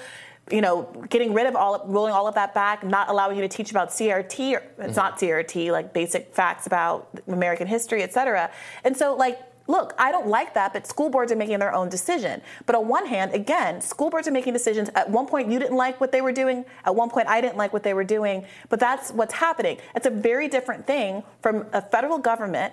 [0.51, 3.49] You know, getting rid of all, rolling all of that back, not allowing you to
[3.49, 4.55] teach about CRT.
[4.55, 4.95] Or, it's mm-hmm.
[4.95, 8.51] not CRT, like basic facts about American history, et cetera.
[8.85, 11.89] And so, like, look, I don't like that, but school boards are making their own
[11.89, 12.41] decision.
[12.67, 14.89] But on one hand, again, school boards are making decisions.
[14.95, 16.65] At one point, you didn't like what they were doing.
[16.85, 18.47] At one point, I didn't like what they were doing.
[18.71, 19.79] But that's what's happening.
[19.95, 22.73] It's a very different thing from a federal government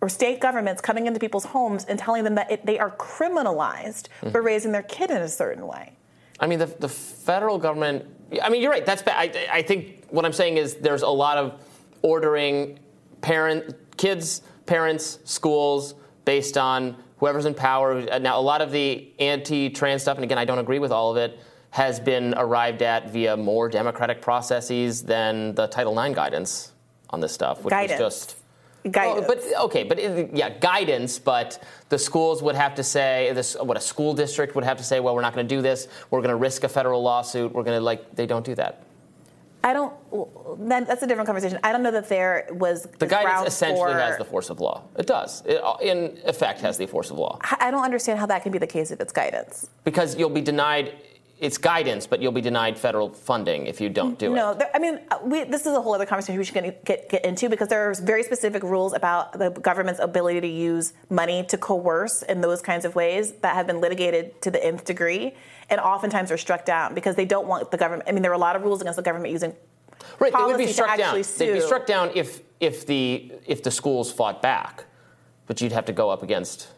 [0.00, 4.08] or state governments coming into people's homes and telling them that it, they are criminalized
[4.20, 4.46] for mm-hmm.
[4.46, 5.92] raising their kid in a certain way.
[6.40, 8.06] I mean, the, the federal government.
[8.42, 8.84] I mean, you're right.
[8.84, 9.36] That's bad.
[9.36, 11.60] I, I think what I'm saying is there's a lot of
[12.02, 12.78] ordering
[13.20, 18.00] parent, kids, parents, schools based on whoever's in power.
[18.18, 21.18] Now, a lot of the anti-trans stuff, and again, I don't agree with all of
[21.18, 21.38] it,
[21.70, 26.72] has been arrived at via more democratic processes than the Title IX guidance
[27.10, 28.00] on this stuff, which Guidance.
[28.00, 28.36] was just.
[28.90, 29.26] Guidance.
[29.28, 31.18] Oh, but okay, but it- yeah, guidance.
[31.18, 33.54] But the schools would have to say this.
[33.60, 35.00] What a school district would have to say.
[35.00, 35.88] Well, we're not going to do this.
[36.10, 37.52] We're going to risk a federal lawsuit.
[37.52, 38.14] We're going to like.
[38.14, 38.84] They don't do that.
[39.62, 39.92] I don't.
[40.68, 41.58] That, that's a different conversation.
[41.62, 44.84] I don't know that there was The guidance essentially for, has the force of law.
[44.98, 45.42] It does.
[45.44, 48.52] It, uh, in effect, has the force of law I don't understand how that can
[48.52, 49.68] be the case if it's guidance.
[49.84, 50.94] because you'll be denied.
[51.40, 54.58] It's guidance, but you'll be denied federal funding if you don't do No, it.
[54.58, 57.08] there, I mean, uh, we, this is a whole other conversation we should get, get,
[57.08, 61.42] get into because there are very specific rules about the government's ability to use money
[61.44, 65.34] to coerce in those kinds of ways that have been litigated to the nth degree
[65.70, 68.06] and oftentimes are struck down because they don't want the government.
[68.06, 69.54] I mean, there are a lot of rules against the government using
[70.18, 71.16] Right, they would be struck down.
[71.16, 74.84] actually They'd be struck down if if the if the schools fought back,
[75.46, 76.68] but you'd have to go up against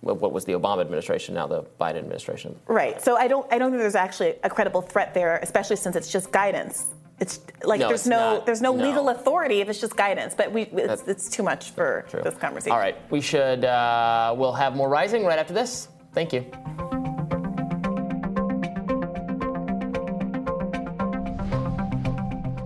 [0.00, 2.58] what was the Obama administration, now the Biden administration.
[2.66, 3.00] Right.
[3.02, 6.10] So I don't I don't think there's actually a credible threat there, especially since it's
[6.10, 6.86] just guidance.
[7.20, 8.46] It's like No, there's it's no not.
[8.46, 8.82] there's no, No.
[8.88, 10.34] legal authority if it's just guidance.
[10.34, 12.22] But we it's, it's too much for True.
[12.22, 12.72] this conversation.
[12.72, 13.64] All right, we should.
[13.64, 15.88] Uh, we'll have more rising right after this.
[16.14, 16.50] Thank you.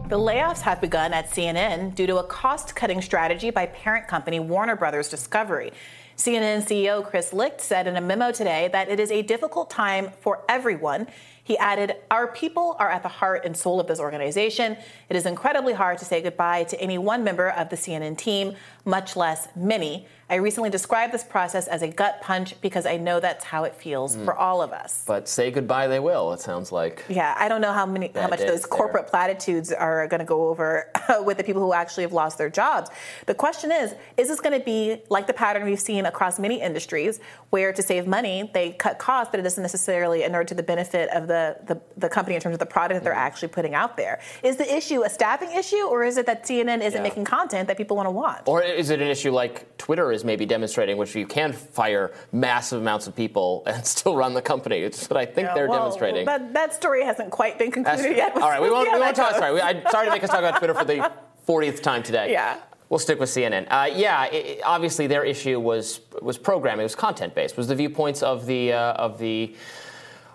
[0.09, 4.77] The layoffs have begun at CNN due to a cost-cutting strategy by parent company Warner
[4.77, 5.73] Brothers Discovery.
[6.17, 10.11] CNN CEO Chris Licht said in a memo today that it is a difficult time
[10.21, 11.09] for everyone.
[11.45, 14.77] He added, Our people are at the heart and soul of this organization.
[15.09, 18.55] It is incredibly hard to say goodbye to any one member of the CNN team,
[18.85, 20.07] much less many.
[20.29, 23.75] I recently described this process as a gut punch because I know that's how it
[23.75, 24.25] feels hmm.
[24.25, 25.05] for all of us.
[25.07, 26.33] But say goodbye, they will.
[26.33, 27.05] It sounds like.
[27.09, 28.69] Yeah, I don't know how many how much those there.
[28.69, 30.91] corporate platitudes are going to go over
[31.25, 32.91] with the people who actually have lost their jobs.
[33.27, 36.61] The question is, is this going to be like the pattern we've seen across many
[36.61, 37.21] industries
[37.51, 41.11] where to save money, they cut costs, but it doesn't necessarily inure to the benefit
[41.11, 41.34] of the,
[41.69, 43.29] the, the company in terms of the product that they're Mm.
[43.29, 44.21] actually putting out there?
[44.43, 47.03] Is the issue a staffing issue or is it that CNN isn't Yeah.
[47.03, 48.43] making content that people want to watch?
[48.47, 52.81] Or is it an issue like Twitter is maybe demonstrating, which you can fire massive
[52.81, 54.79] amounts of people and still run the company?
[54.89, 56.25] It's what I think Yeah, they're well, demonstrating.
[56.27, 58.35] That, that story hasn't quite been That's- concluded yet.
[58.43, 59.35] all right, we won't, we won't talk.
[59.37, 61.11] Sorry, we, I, sorry to make us talk about Twitter for the
[61.49, 62.33] 40th time today.
[62.33, 62.57] Yeah.
[62.91, 63.67] We'll stick with CNN.
[63.71, 67.75] Uh, yeah, it- obviously their issue was was programming, it was content based, was the
[67.75, 69.55] viewpoints of the uh, of the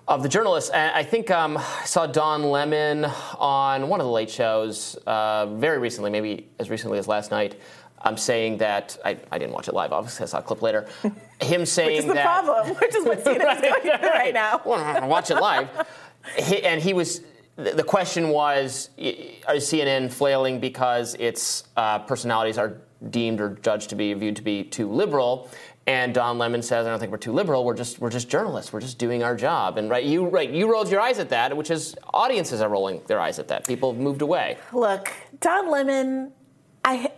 [0.09, 0.71] of the journalists.
[0.71, 3.05] And I think um, I saw Don Lemon
[3.37, 7.59] on one of the late shows uh, very recently, maybe as recently as last night.
[8.01, 9.91] I'm saying that I, I didn't watch it live.
[9.91, 10.87] Obviously, I saw a clip later.
[11.41, 14.33] Him saying Which is the that problem, which is what CNN is going through right
[14.33, 14.61] now.
[14.65, 15.69] well, watch it live.
[16.37, 17.21] He, and he was.
[17.55, 22.77] The the question was: Is CNN flailing because its uh, personalities are
[23.09, 25.49] deemed or judged to be viewed to be too liberal?
[25.89, 27.65] And Don Lemon says, "I don't think we're too liberal.
[27.65, 28.71] We're just we're just journalists.
[28.71, 31.57] We're just doing our job." And right, you right, you rolled your eyes at that,
[31.57, 33.65] which is audiences are rolling their eyes at that.
[33.67, 34.59] People have moved away.
[34.71, 36.31] Look, Don Lemon,
[36.85, 37.09] I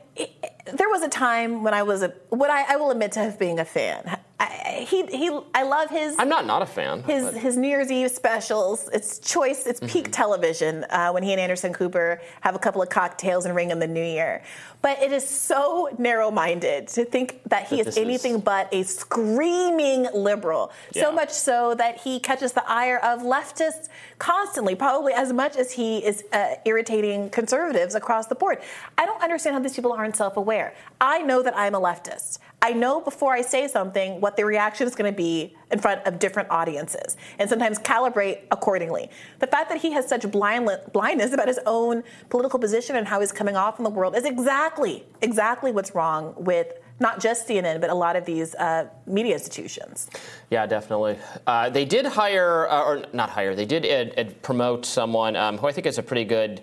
[0.74, 3.38] there was a time when I was a what I, I will admit to have
[3.38, 4.17] being a fan.
[4.43, 7.03] I, he he I love his I'm not not a fan.
[7.03, 8.89] his but- his New Year's Eve specials.
[8.91, 9.65] It's choice.
[9.67, 10.11] It's peak Mm-hmm.
[10.11, 13.77] television uh, when he and Anderson Cooper have a couple of cocktails and ring in
[13.79, 14.41] the New Year.
[14.81, 18.67] But it is so narrow-minded to think that he That is this is- anything but
[18.73, 20.71] a screaming liberal.
[20.93, 21.03] Yeah.
[21.03, 25.71] So much so that he catches the ire of leftists constantly, probably as much as
[25.71, 28.57] he is uh, irritating conservatives across the board.
[28.97, 30.73] I don't understand how these people aren't self-aware.
[30.99, 32.39] I know that I'm a leftist.
[32.64, 36.05] I know before I say something what the reaction is going to be in front
[36.05, 39.09] of different audiences and sometimes calibrate accordingly.
[39.39, 43.20] The fact that he has such blind, blindness about his own political position and how
[43.20, 46.68] he's coming off in the world is exactly, exactly what's wrong with
[46.99, 50.07] not just CNN, but a lot of these uh, media institutions.
[50.51, 51.18] Yeah, definitely.
[51.47, 55.72] Uh, they did hire, uh, or not hire, they did promote someone um, who I
[55.72, 56.62] think is a pretty good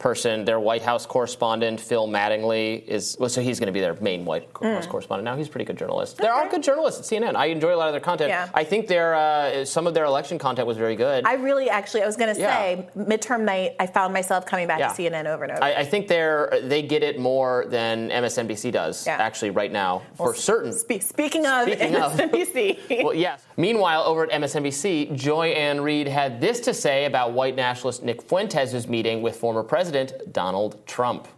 [0.00, 0.44] person.
[0.44, 4.24] Their White House correspondent, Phil Mattingly, is well, so he's going to be their main
[4.24, 4.88] White House mm.
[4.88, 5.36] correspondent now.
[5.36, 6.14] He's a pretty good journalist.
[6.14, 6.24] Okay.
[6.24, 7.36] There are good journalists at CNN.
[7.36, 8.30] I enjoy a lot of their content.
[8.30, 8.48] Yeah.
[8.54, 11.24] I think their uh, some of their election content was very good.
[11.26, 13.02] I really, actually, I was going to say yeah.
[13.02, 13.76] midterm night.
[13.78, 14.92] I found myself coming back yeah.
[14.92, 15.62] to CNN over and over.
[15.62, 20.32] I, I, think they're they get it more than MSNBC does actually right now well,
[20.32, 20.72] for certain.
[20.72, 23.44] Spe- speaking of speaking MSNBC, of, well, yes.
[23.56, 28.22] Meanwhile, over at MSNBC, Joy Ann Reid had this to say about white nationalist Nick
[28.22, 29.89] Fuentes' meeting with former President
[30.32, 31.28] Donald Trump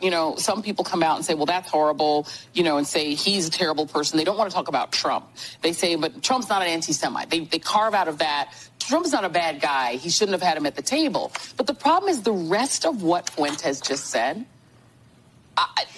[0.00, 3.14] you know, some people come out and say, well, that's horrible, you know, and say
[3.14, 4.16] he's a terrible person.
[4.16, 5.26] They don't want to talk about Trump.
[5.62, 7.30] They say, but Trump's not an anti Semite.
[7.30, 8.52] They, they carve out of that.
[8.78, 9.96] Trump's not a bad guy.
[9.96, 11.32] He shouldn't have had him at the table.
[11.56, 14.44] But the problem is the rest of what Fuentes just said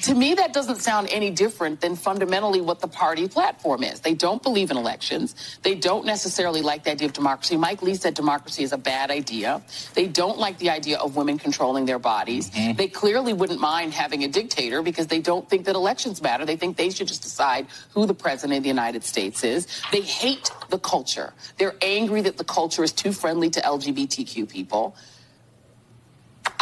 [0.02, 4.00] To me, that doesn't sound any different than fundamentally what the party platform is.
[4.00, 5.34] They don't believe in elections.
[5.62, 7.56] They don't necessarily like the idea of democracy.
[7.56, 9.62] Mike Lee said democracy is a bad idea.
[9.94, 12.50] They don't like the idea of women controlling their bodies.
[12.50, 12.76] Mm-hmm.
[12.76, 16.44] They clearly wouldn't mind having a dictator because they don't think that elections matter.
[16.44, 19.66] They think they should just decide who the president of the United States is.
[19.90, 21.32] They hate the culture.
[21.58, 24.94] They're angry that the culture is too friendly to LGBTQ people.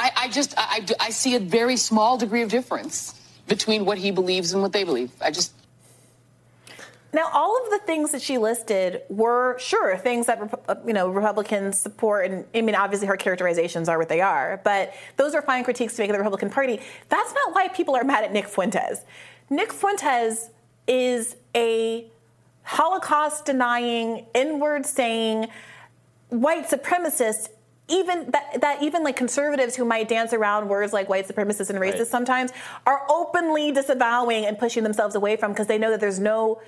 [0.05, 4.11] I, I just I, I see a very small degree of difference between what he
[4.11, 5.11] believes and what they believe.
[5.21, 5.55] I just
[7.15, 11.09] now, all of the things that she listed were sure things that uh, you know
[11.09, 15.41] Republicans support, and I mean, obviously her characterizations are what they are, but those are
[15.41, 16.81] fine critiques to make of the Republican Party.
[17.09, 19.05] That's not why people are mad at Nick Fuentes.
[19.49, 20.51] Nick Fuentes
[20.87, 22.05] is a
[22.65, 25.47] Holocaust denying, inward saying,
[26.29, 27.49] white supremacist
[27.89, 31.79] even that, that even like conservatives who might dance around words like white supremacist and
[31.79, 32.07] racist right.
[32.07, 32.51] sometimes
[32.87, 36.61] are openly disavowing and pushing themselves away from because they know that there's no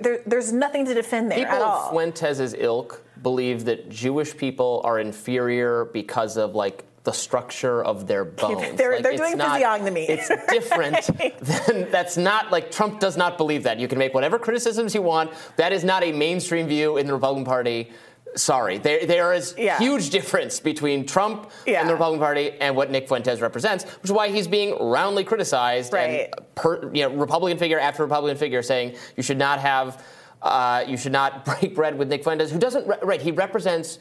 [0.00, 1.90] there, there's nothing to defend there people at all.
[1.90, 8.24] Fuentes' ilk believe that Jewish people are inferior because of like the structure of their
[8.24, 8.76] bones.
[8.76, 10.06] they're, like, they're doing not, physiognomy.
[10.08, 11.08] It's different.
[11.18, 11.38] right.
[11.40, 13.78] than, that's not like Trump does not believe that.
[13.78, 15.30] You can make whatever criticisms you want.
[15.56, 17.90] That is not a mainstream view in the Republican Party.
[18.38, 19.78] Sorry, there, there is yeah.
[19.78, 21.80] huge difference between Trump yeah.
[21.80, 25.24] and the Republican Party and what Nick Fuentes represents, which is why he's being roundly
[25.24, 25.92] criticized.
[25.92, 26.32] Right.
[26.32, 30.04] And per, you know, Republican figure after Republican figure saying you should not have,
[30.40, 32.86] uh, you should not break bread with Nick Fuentes, who doesn't.
[32.86, 33.98] Re- right, he represents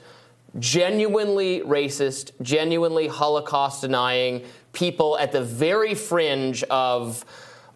[0.60, 7.26] genuinely racist, genuinely Holocaust denying people at the very fringe of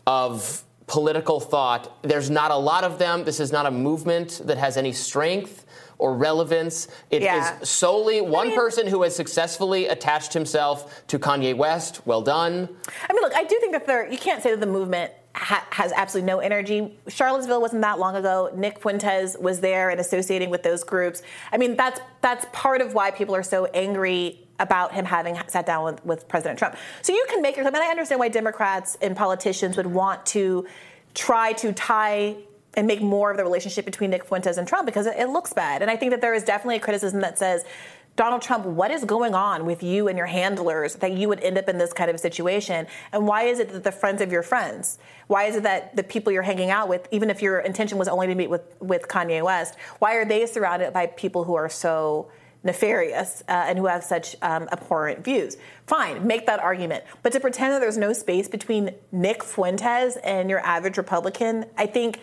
[0.06, 1.98] of political thought.
[2.04, 3.24] There's not a lot of them.
[3.24, 5.61] This is not a movement that has any strength
[6.02, 6.88] or relevance.
[7.12, 7.60] It yeah.
[7.62, 12.06] is solely one I mean, person who has successfully attached himself to Kanye West.
[12.08, 12.68] Well done.
[13.08, 15.66] I mean, look, I do think that there, you can't say that the movement ha-
[15.70, 16.98] has absolutely no energy.
[17.08, 18.52] Charlottesville wasn't that long ago.
[18.56, 21.22] Nick Fuentes was there and associating with those groups.
[21.52, 25.68] I mean, that's that's part of why people are so angry about him having sat
[25.68, 26.76] down with, with President Trump.
[27.04, 30.26] So you can make your claim, and I understand why Democrats and politicians would want
[30.28, 30.68] to
[31.14, 32.38] try to tie
[32.76, 35.54] and make more of the relationship between Nick Fuentes and Trump because it, it, looks
[35.54, 35.82] bad.
[35.82, 37.66] And I think that there is definitely a criticism that says,
[38.16, 41.58] Donald Trump, what is going on with you and your handlers that you would end
[41.58, 42.86] up in this kind of situation?
[43.14, 46.04] And why is it that the friends of your friends, why is it that the
[46.04, 49.08] people you're hanging out with, even if your intention was only to meet with, with
[49.08, 52.30] Kanye West, why are they surrounded by people who are so
[52.64, 55.58] nefarious uh, and who have such um, abhorrent views.
[55.88, 57.04] Fine, make that argument.
[57.24, 61.88] But to pretend that there's no space between Nick Fuentes and your average Republican, I
[61.88, 62.20] think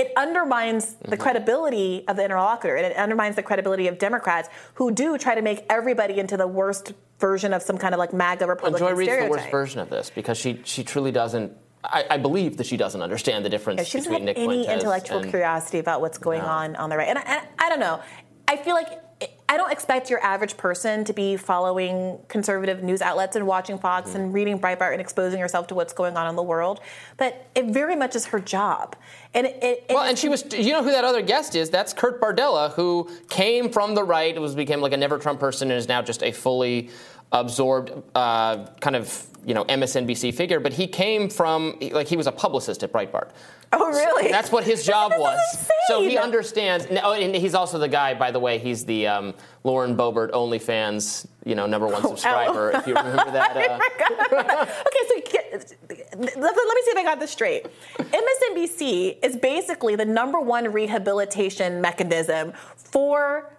[0.00, 1.22] it undermines the mm-hmm.
[1.22, 5.42] credibility of the interlocutor and it undermines the credibility of Democrats who do try to
[5.42, 8.98] make everybody into the worst version of some kind of like MAGA Republican well, Joy
[8.98, 11.52] Reid's the worst version of this because she she truly doesn't.
[11.84, 14.42] I, I believe that she doesn't understand the difference yeah, she doesn't between have Nick
[14.42, 16.46] any Fuentes intellectual and, curiosity about what's going no.
[16.46, 17.08] on on the right.
[17.08, 18.00] And I, and I don't know.
[18.48, 18.88] I feel like
[19.50, 24.10] I don't expect your average person to be following conservative news outlets and watching Fox
[24.10, 24.14] mm.
[24.14, 26.78] and reading Breitbart and exposing yourself to what's going on in the world,
[27.16, 28.94] but it very much is her job.
[29.34, 30.44] And it, it, well, and she was.
[30.54, 31.68] You know who that other guest is?
[31.68, 35.72] That's Kurt Bardella, who came from the right, was became like a never Trump person,
[35.72, 36.90] and is now just a fully
[37.32, 40.60] absorbed uh, kind of you know MSNBC figure.
[40.60, 43.30] But he came from like he was a publicist at Breitbart.
[43.72, 44.24] Oh, really?
[44.24, 45.38] So that's what his job was.
[45.86, 46.86] So he understands.
[47.02, 48.58] Oh, and he's also the guy, by the way.
[48.58, 52.72] He's the um, Lauren Boebert OnlyFans, you know, number one subscriber.
[52.72, 53.56] if you remember that.
[53.56, 53.78] Uh.
[54.32, 57.66] okay, so let me see if I got this straight.
[57.98, 63.52] MSNBC is basically the number one rehabilitation mechanism for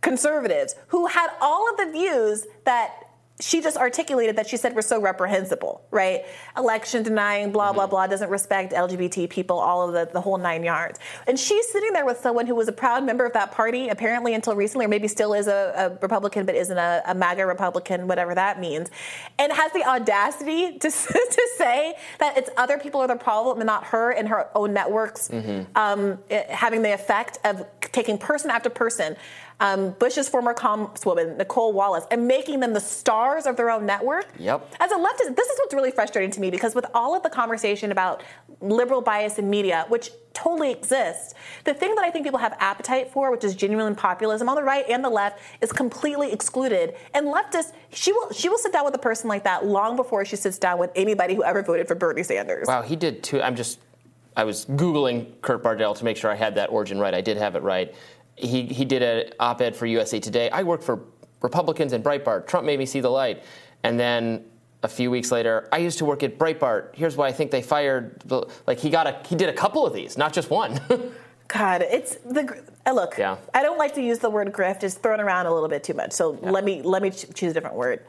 [0.00, 3.09] conservatives who had all of the views that
[3.40, 6.24] she just articulated that she said we're so reprehensible, right?
[6.56, 7.90] Election denying, blah, blah, mm-hmm.
[7.90, 10.98] blah, doesn't respect LGBT people, all of the, the whole nine yards.
[11.26, 14.34] And she's sitting there with someone who was a proud member of that party, apparently
[14.34, 18.06] until recently, or maybe still is a, a Republican, but isn't a, a, MAGA Republican,
[18.06, 18.90] whatever that means,
[19.38, 23.66] and has the audacity to, to say that it's other people are the problem and
[23.66, 25.64] not her and her own networks mm-hmm.
[25.76, 26.18] um,
[26.48, 29.16] having the effect of taking person after person
[29.60, 34.32] um, Bush's former Congresswoman, Nicolle Wallace, and making them the stars of their own network.
[34.38, 34.74] Yep.
[34.80, 37.30] As a leftist, this is what's really frustrating to me because with all of the
[37.30, 38.22] conversation about
[38.60, 41.34] liberal bias in media, which totally exists,
[41.64, 44.62] the thing that I think people have appetite for, which is genuine populism on the
[44.62, 46.94] right and the left, is completely excluded.
[47.14, 50.24] And leftists, she will she will sit down with a person like that long before
[50.24, 52.66] she sits down with anybody who ever voted for Bernie Sanders.
[52.66, 53.42] Wow, he did too.
[53.42, 53.80] I'm just
[54.36, 57.12] I was Googling Kurt Bardell to make sure I had that origin right.
[57.12, 57.94] I did have it right
[58.40, 60.50] he, he did an op ed for USA Today.
[60.50, 61.00] I work for
[61.42, 62.46] Republicans and Breitbart.
[62.46, 63.42] Trump made me see the light.
[63.82, 64.44] And then
[64.82, 66.94] a few weeks later, I used to work at Breitbart.
[66.94, 68.22] Here's why I think they fired.
[68.66, 70.80] Like he got a he did a couple of these, not just one.
[71.48, 73.18] God, it's the uh, look.
[73.18, 73.36] Yeah.
[73.52, 75.94] I don't like to use the word grift; it's thrown around a little bit too
[75.94, 76.12] much.
[76.12, 76.50] So yeah.
[76.50, 78.04] let me let me choose a different word.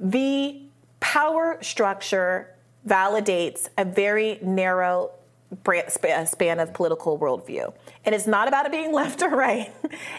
[0.00, 0.62] The
[1.00, 2.54] power structure
[2.86, 5.12] validates a very narrow
[5.52, 7.72] Uh, span of political worldview.
[8.06, 9.70] And it's not about it being left or right.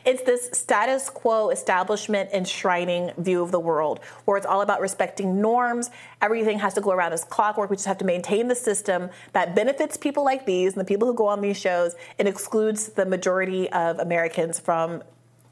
[0.06, 5.42] It's this status quo establishment enshrining view of the world where it's all about respecting
[5.42, 5.90] norms.
[6.22, 7.72] Everything has to go around as clockwork.
[7.72, 11.08] We just have to maintain the system that benefits people like these and the people
[11.08, 15.02] who go on these shows and excludes the majority of Americans from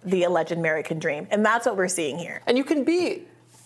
[0.04, 1.28] the alleged American dream.
[1.32, 2.42] And that's what we're seeing here.
[2.46, 3.24] And you can be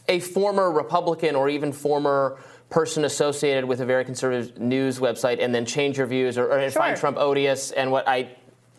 [0.07, 2.37] a former Republican or even former
[2.69, 6.59] person associated with a very conservative news website and then change your views or, or
[6.61, 6.71] sure.
[6.71, 8.35] find Trump odious and what I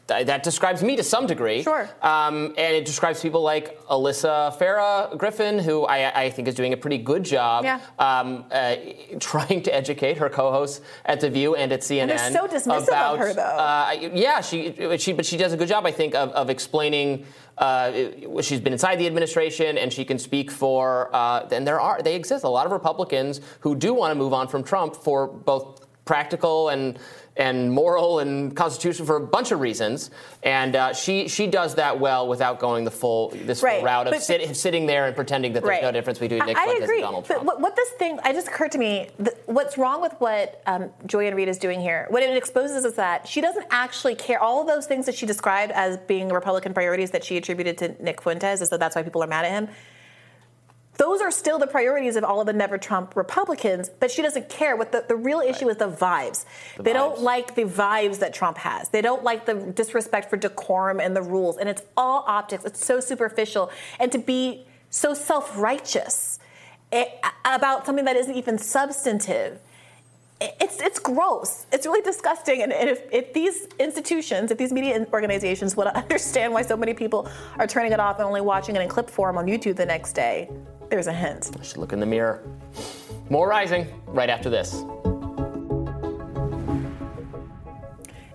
[0.06, 1.62] that describes me to some degree.
[1.62, 1.88] Sure.
[2.00, 6.72] Um, and it describes people like Alyssa Farah Griffin, who I, I think is doing
[6.72, 7.80] a pretty good job yeah.
[7.98, 8.76] um, uh,
[9.20, 12.02] trying to educate her co-hosts at The View and at CNN.
[12.02, 13.42] And they're so dismissive about, of her, though.
[13.42, 17.26] Uh, yeah, she, she, but she does a good job, I think, of, of explaining.
[17.58, 21.10] Uh, she's been inside the administration, and she can speak for.
[21.14, 24.32] Uh, and there are they exist a lot of Republicans who do want to move
[24.32, 26.98] on from Trump for both practical and
[27.36, 30.10] and moral and constitutional for a bunch of reasons.
[30.42, 33.82] And uh, she she does that well without going the full this right.
[33.82, 35.82] route of but, sit, sitting there and pretending that there's right.
[35.82, 37.46] no difference between Nick Fuentes and Donald Trump.
[37.46, 39.10] But what this thing, I just occurred to me,
[39.46, 42.06] what's wrong with what um, Joy-Ann Reid is doing here?
[42.10, 44.40] What it exposes is that she doesn't actually care.
[44.40, 48.02] All of those things that she described as being Republican priorities that she attributed to
[48.02, 49.68] Nick Fuentes, as though that's why people are mad at him
[50.98, 54.48] those are still the priorities of all of the never Trump Republicans, but she doesn't
[54.48, 54.76] care.
[54.76, 55.72] What the, the real issue right.
[55.72, 56.44] is the vibes.
[56.76, 56.94] The they vibes.
[56.94, 58.88] don't like the vibes that Trump has.
[58.88, 61.58] They don't like the disrespect for decorum and the rules.
[61.58, 62.64] And it's all optics.
[62.64, 63.70] It's so superficial.
[63.98, 66.38] And to be so self righteous
[66.92, 67.06] eh,
[67.44, 69.60] about something that isn't even substantive.
[70.38, 71.64] It's it's gross.
[71.72, 72.62] It's really disgusting.
[72.62, 77.28] And if, if these institutions, if these media organizations would understand why so many people
[77.58, 80.12] are turning it off and only watching it in clip form on YouTube the next
[80.12, 80.50] day,
[80.90, 81.50] there's a hint.
[81.58, 82.42] I should look in the mirror.
[83.28, 84.84] More rising right after this.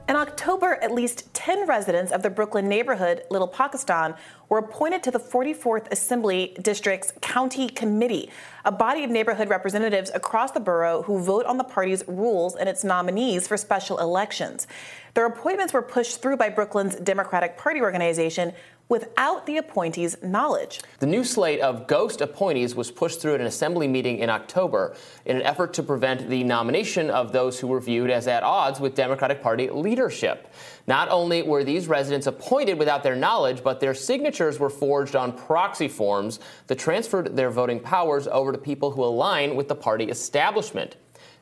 [0.09, 4.13] In October, at least 10 residents of the Brooklyn neighborhood, Little Pakistan,
[4.49, 8.29] were appointed to the 44th Assembly District's County Committee,
[8.65, 12.67] a body of neighborhood representatives across the borough who vote on the party's rules and
[12.67, 14.67] its nominees for special elections.
[15.13, 18.51] Their appointments were pushed through by Brooklyn's Democratic Party organization,
[18.91, 20.81] without the appointees' knowledge.
[20.99, 24.97] The new slate of ghost appointees was pushed through at an assembly meeting in October
[25.25, 28.81] in an effort to prevent the nomination of those who were viewed as at odds
[28.81, 30.53] with Democratic Party leadership.
[30.87, 35.31] Not only were these residents appointed without their knowledge, but their signatures were forged on
[35.31, 40.09] proxy forms that transferred their voting powers over to people who align with the party
[40.09, 40.97] establishment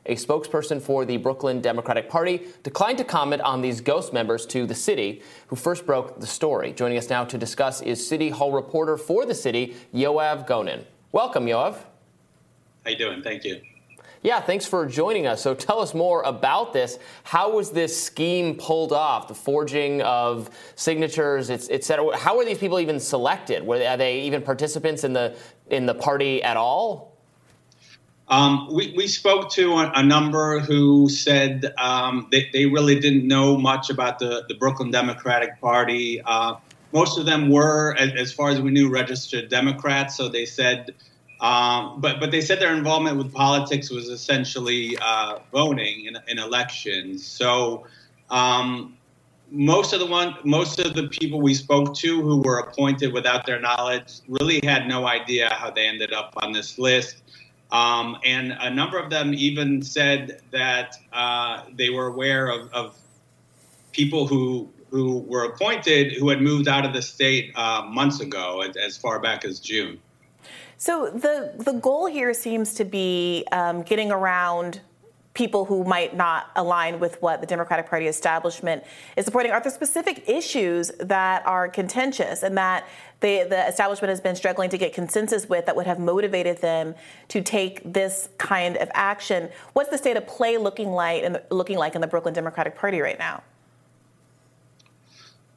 [0.06, 4.66] a spokesperson for the Brooklyn Democratic Party, declined to comment on these ghost members to
[4.66, 6.72] the city, who first broke the story.
[6.72, 10.84] Joining us now to discuss is City Hall reporter for the city, Yoav Gonen.
[11.12, 11.76] Welcome, Yoav.
[12.84, 13.22] How you doing?
[13.22, 13.60] Thank you.
[14.22, 15.40] Yeah, thanks for joining us.
[15.40, 16.98] So tell us more about this.
[17.22, 19.28] How was this scheme pulled off?
[19.28, 22.16] The forging of signatures, et cetera.
[22.18, 23.64] How were these people even selected?
[23.64, 25.36] Were they, are they even participants in the
[25.70, 27.09] in the party at all?
[28.30, 33.26] Um, we, we spoke to a, a number who said um, they, they really didn't
[33.26, 36.22] know much about the, the Brooklyn Democratic Party.
[36.24, 36.54] Uh,
[36.92, 40.16] most of them were, as, as, far as we knew, registered Democrats.
[40.16, 40.94] So they said
[41.40, 46.38] Um, but but they said their involvement with politics was essentially uh, voting in, in,
[46.38, 47.26] elections.
[47.26, 47.86] So
[48.28, 48.98] um,
[49.50, 53.46] most of the one most of the people we spoke to who were appointed without
[53.46, 57.22] their knowledge really had no idea how they ended up on this list.
[57.72, 62.96] Um, and a number of them even said that uh, they were aware of, of,
[63.92, 68.60] people who who were appointed who had moved out of the state uh, months ago,
[68.60, 70.00] as far back as June.
[70.76, 74.80] So the the goal here seems to be um, getting around
[75.34, 78.82] people who might not align with what the Democratic Party establishment
[79.16, 79.52] is supporting.
[79.52, 82.86] Are there specific issues that are contentious and that
[83.20, 86.94] the, the establishment has been struggling to get consensus with that would have motivated them
[87.28, 89.48] to take this kind of action?
[89.72, 92.76] What's the state of play looking like in the, looking like in the Brooklyn Democratic
[92.76, 93.42] Party right now?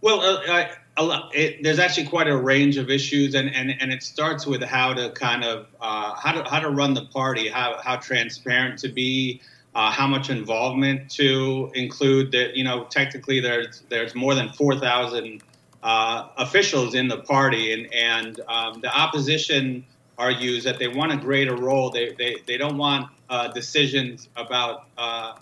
[0.02, 4.04] Well, uh, I, it, there's actually quite a range of issues, and, and, and it
[4.04, 7.80] starts with how to kind of uh, how to how to run the party, how
[7.82, 9.42] how transparent to be,
[9.76, 12.32] uh, how much involvement to include.
[12.32, 15.42] That you know, technically there's there's more than four thousand
[15.82, 19.86] uh, officials in the party, and and um, the opposition
[20.18, 21.90] argues that they want a greater role.
[21.90, 25.36] They they, they don't want uh, decisions about uh,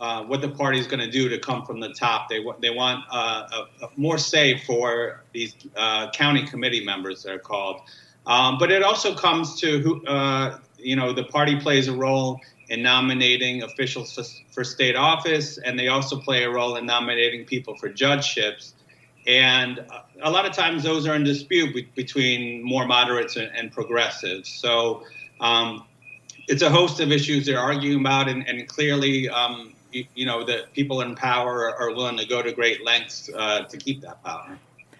[0.00, 2.28] uh, what the party is going to do to come from the top.
[2.28, 5.54] They they want uh, a, a more say for these
[6.12, 7.22] county committee members.
[7.22, 7.82] They're called,
[8.26, 10.02] um, but it also comes to who
[10.78, 15.88] you know the party plays a role in nominating officials for, state office, and they
[15.88, 18.74] also play a role in nominating people for judgeships.
[19.26, 19.84] And
[20.22, 24.48] a lot of times those are in dispute between more moderates and, progressives.
[24.48, 25.04] So.
[25.40, 25.84] Um,
[26.48, 30.44] it's a host of issues they're arguing about, and, and clearly um, you, you know
[30.44, 34.22] that people in power are willing to go to great lengths uh, to keep that
[34.22, 34.58] power.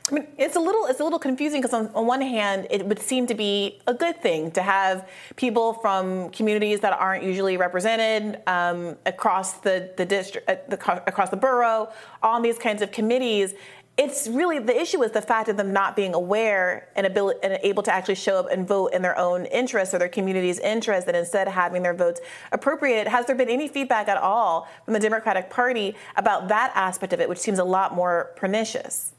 [0.09, 2.87] I mean, it's a little it's a little confusing because on, on, one hand, it
[2.87, 7.57] would seem to be a good thing to have people from communities that aren't usually
[7.57, 11.89] represented um, across the the district, uh, the, across the borough,
[12.23, 13.55] on these kinds of committees
[13.99, 17.59] it's really the issue is the fact of them not being aware and, ability, and
[17.63, 21.09] able to actually show up and vote in their own interests or their community's interests,
[21.09, 22.21] and instead having their votes
[22.53, 23.09] appropriated.
[23.09, 27.21] Has there been any feedback at all from the Democratic Party about that aspect of
[27.21, 29.13] it, which seems a lot more pernicious?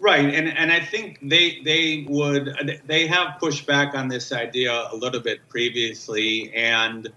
[0.00, 4.88] Right, and and I think they they would they have pushed back on this idea
[4.92, 7.08] a little bit previously, and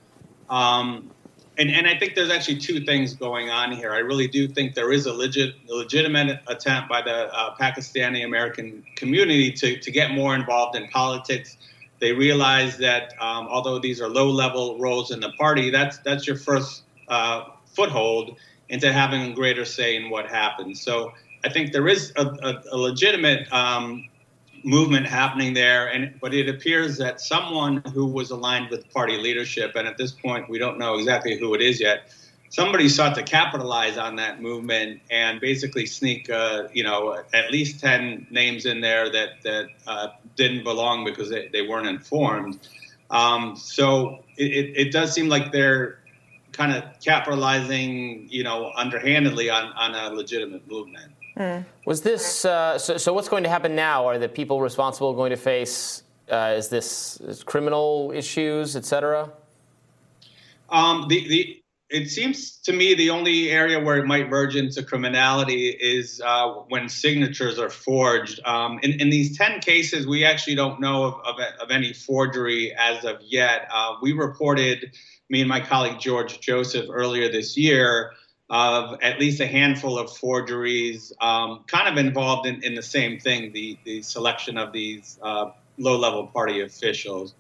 [0.50, 1.12] um,
[1.58, 3.92] and, and I think there's actually two things going on here.
[3.94, 8.84] I really do think there is a legit, legitimate attempt by the uh, Pakistani American
[8.96, 11.58] community to, to get more involved in politics.
[12.00, 16.26] They realize that um, although these are low level roles in the party, that's that's
[16.26, 18.38] your first uh, foothold
[18.70, 20.82] into having a greater say in what happens.
[20.82, 21.14] So
[21.44, 24.08] I think there is a, a, a legitimate um,
[24.64, 25.88] movement happening there.
[25.88, 30.12] And but it appears that someone who was aligned with party leadership, and at this
[30.12, 32.14] point we don't know exactly who it is yet.
[32.50, 37.80] Somebody sought to capitalize on that movement and basically sneak, uh, you know, at least
[37.80, 42.60] ten names in there that that uh, didn't belong because they, they weren't informed.
[43.10, 46.00] Um, so it, it, it does seem like they're
[46.52, 51.12] kind of capitalizing, you know, underhandedly on, on a legitimate movement.
[51.38, 51.66] Mm.
[51.86, 53.14] Was this uh, so, so?
[53.14, 54.06] What's going to happen now?
[54.06, 56.04] Are the people responsible going to face?
[56.30, 59.32] Uh, is this is criminal issues, etc.?
[60.70, 61.62] Um, the the
[61.92, 66.54] it seems to me the only area where it might merge into criminality is uh,
[66.70, 68.40] when signatures are forged.
[68.46, 72.74] Um, in, in, these 10 cases, we actually don't know of, of, of any forgery
[72.78, 73.68] as of yet.
[73.72, 74.94] Uh, we reported,
[75.30, 78.14] me and my colleague George Joseph, earlier this year,
[78.52, 83.18] of at least a handful of forgeries, um, kind of involved in, in, the same
[83.18, 87.34] thing the, the selection of these uh, low level party officials.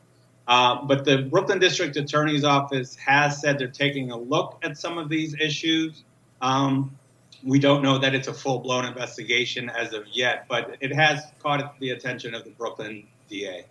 [0.48, 4.98] Uh, but the Brooklyn District Attorney's Office has said they're taking a look at some
[4.98, 6.02] of these issues.
[6.42, 6.98] Um,
[7.44, 11.26] we don't know that it's a full blown investigation as of yet, but it has
[11.40, 13.66] caught the attention of the Brooklyn DA.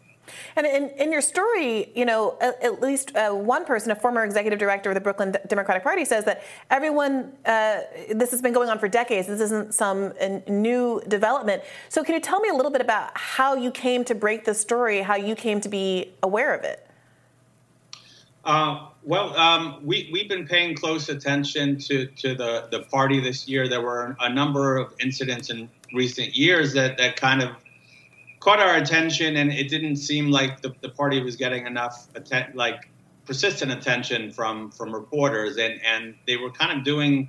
[0.56, 4.24] And in, in your story, you know, at, at least uh, one person, a former
[4.24, 8.68] executive director of the Brooklyn Democratic Party, says that everyone, uh, this has been going
[8.68, 9.28] on for decades.
[9.28, 11.62] This isn't some uh, new development.
[11.88, 14.60] So, can you tell me a little bit about how you came to break this
[14.60, 16.86] story, how you came to be aware of it?
[18.44, 23.46] Uh, well, um, we, we've been paying close attention to, to the, the party this
[23.46, 23.68] year.
[23.68, 27.50] There were a number of incidents in recent years that, that kind of
[28.40, 32.52] caught our attention, and it didn't seem like the, the party was getting enough atten-
[32.54, 32.90] like
[33.26, 37.28] persistent attention from from reporters, and and they were kind of doing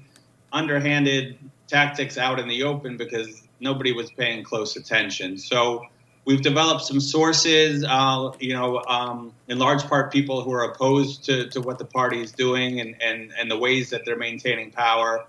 [0.52, 1.38] underhanded
[1.68, 5.38] tactics out in the open because nobody was paying close attention.
[5.38, 5.86] So
[6.26, 11.24] we've developed some sources, uh, you know, um, in large part people who are opposed
[11.26, 14.72] to, to what the party is doing and, and, and the ways that they're maintaining
[14.72, 15.26] power.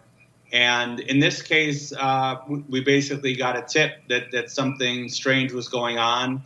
[0.53, 2.37] And in this case, uh,
[2.69, 6.43] we basically got a tip that, that something strange was going on.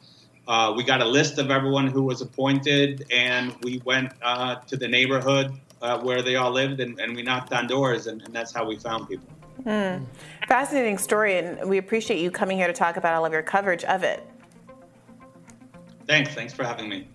[0.46, 4.76] Uh, we got a list of everyone who was appointed, and we went uh, to
[4.76, 5.52] the neighborhood
[5.82, 8.64] uh, where they all lived, and, and, we knocked on doors, and, and that's how
[8.64, 9.28] we found people.
[9.64, 10.04] Hmm.
[10.46, 13.82] Fascinating story, and we appreciate you coming here to talk about all of your coverage
[13.84, 14.24] of it.
[16.06, 16.32] Thanks.
[16.32, 17.08] Thanks for having me.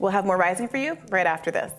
[0.00, 1.72] We'll have more Rising for you right after this.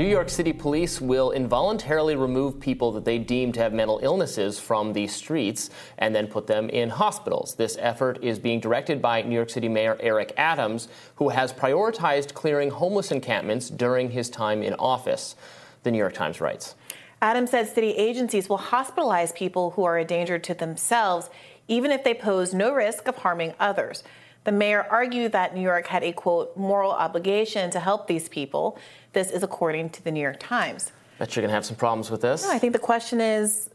[0.00, 4.58] New York City police will involuntarily remove people that they deem to have mental illnesses
[4.58, 7.54] from the streets and then put them in hospitals.
[7.54, 12.32] This effort is being directed by New York City Mayor Eric Adams, who has prioritized
[12.32, 15.36] clearing homeless encampments during his time in office.
[15.82, 16.76] The New York Times writes.
[17.20, 21.28] Adams said city agencies will hospitalize people who are a danger to themselves,
[21.68, 24.02] even if they pose no risk of harming others.
[24.44, 28.78] The mayor argued that New York had a quote moral obligation to help these people.
[29.12, 30.92] This is according to the New York Times.
[31.18, 32.42] Bet you're going to have some problems with this.
[32.42, 33.68] No, I think the question is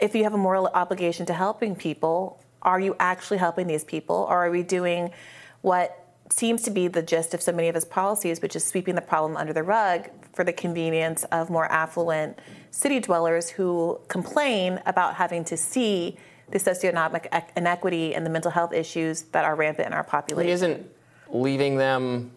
[0.00, 4.26] if you have a moral obligation to helping people, are you actually helping these people?
[4.28, 5.10] Or are we doing
[5.62, 5.96] what
[6.30, 9.00] seems to be the gist of so many of his policies, which is sweeping the
[9.00, 12.38] problem under the rug for the convenience of more affluent
[12.70, 16.16] city dwellers who complain about having to see
[16.50, 20.50] the socioeconomic inequity and the mental health issues that are rampant in our population.
[20.50, 20.90] Isn't
[21.28, 22.32] leaving them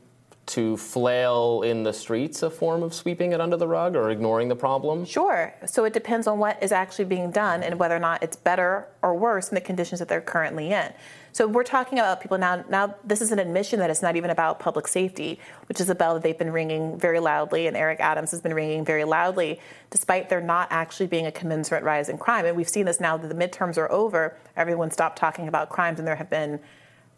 [0.46, 4.50] to flail in the streets a form of sweeping it under the rug or ignoring
[4.50, 5.06] the problem?
[5.06, 5.54] Sure.
[5.66, 8.88] So it depends on what is actually being done and whether or not it's better
[9.02, 10.92] or worse than the conditions that they're currently in.
[11.34, 12.64] So we're talking about people now.
[12.70, 15.96] Now this is an admission that it's not even about public safety, which is a
[15.96, 19.60] bell that they've been ringing very loudly, and Eric Adams has been ringing very loudly,
[19.90, 22.46] despite there not actually being a commensurate rise in crime.
[22.46, 24.38] And we've seen this now that the midterms are over.
[24.56, 26.60] Everyone stopped talking about crimes, and there have been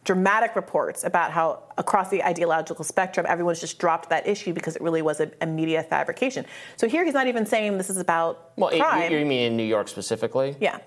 [0.05, 4.82] dramatic reports about how across the ideological spectrum everyone's just dropped that issue because it
[4.82, 6.45] really was a, a media fabrication.
[6.78, 9.11] So here he's not even saying this is about well, crime.
[9.11, 10.55] You, you mean in New York specifically?
[10.61, 10.80] Yeah.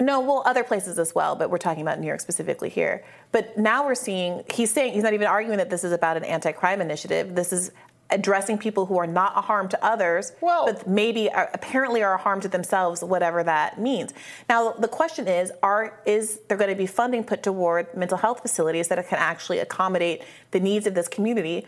[0.00, 3.04] No, well, other places as well, but we're talking about New York specifically here.
[3.32, 6.24] But now we're seeing, he's saying, he's not even arguing that this is about an
[6.24, 7.34] anti crime initiative.
[7.34, 7.70] This is
[8.10, 12.14] addressing people who are not a harm to others, well, but maybe are, apparently are
[12.14, 14.12] a harm to themselves, whatever that means.
[14.48, 18.40] Now, the question is, are is there going to be funding put toward mental health
[18.42, 21.66] facilities that can actually accommodate the needs of this community?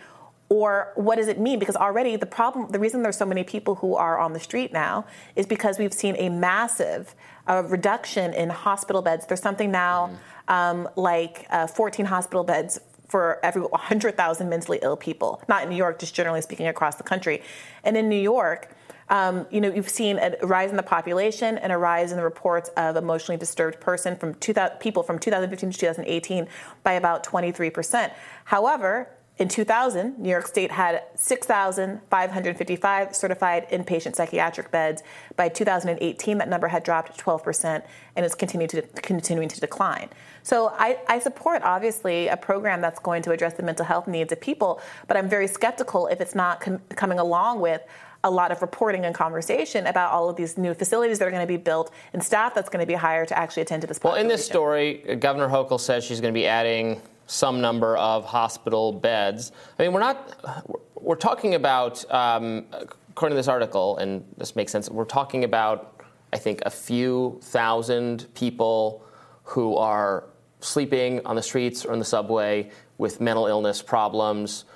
[0.49, 1.59] Or what does it mean?
[1.59, 4.73] Because already the problem, the reason there's so many people who are on the street
[4.73, 7.15] now is because we've seen a massive
[7.49, 9.27] uh, reduction in hospital beds.
[9.27, 10.11] There's something now
[10.49, 10.53] mm.
[10.53, 15.43] um, like uh, 14 hospital beds for every 100,000 mentally ill people.
[15.49, 17.43] Not in New York, just generally speaking across the country.
[17.85, 18.75] And in New York,
[19.11, 22.25] um, you know, you've seen a rise in the population and a rise in the
[22.25, 26.49] reports of emotionally disturbed person from 2000, people from 2015 to 2018
[26.83, 28.13] by about 23 percent.
[28.47, 29.11] However,
[29.43, 35.03] in 2000, New York State had 6,555 certified inpatient psychiatric beds.
[35.35, 37.83] By 2018, that number had dropped 12%,
[38.15, 40.11] and it's continued to, continuing to decline.
[40.45, 44.31] So I, I, support, obviously, a program that's going to address the mental health needs
[44.31, 47.83] of people, but I'm very skeptical if it's not com- coming along with
[48.23, 51.43] a lot of reporting and conversation about all of these new facilities that are going
[51.43, 53.99] to be built and staff that's going to be hired to actually attend to this.
[53.99, 54.15] Population.
[54.15, 57.03] Well, in this story, Governor Hochul says she's going to be adding
[57.33, 59.53] some number of hospital beds.
[59.79, 62.67] I mean, we're not, we're talking about, um,
[63.09, 66.03] according to this article, and this makes sense, we're talking about,
[66.33, 69.03] I think, a few thousand people
[69.45, 70.25] who are
[70.61, 74.67] sleeping on the streets or in the subway with mental illness problems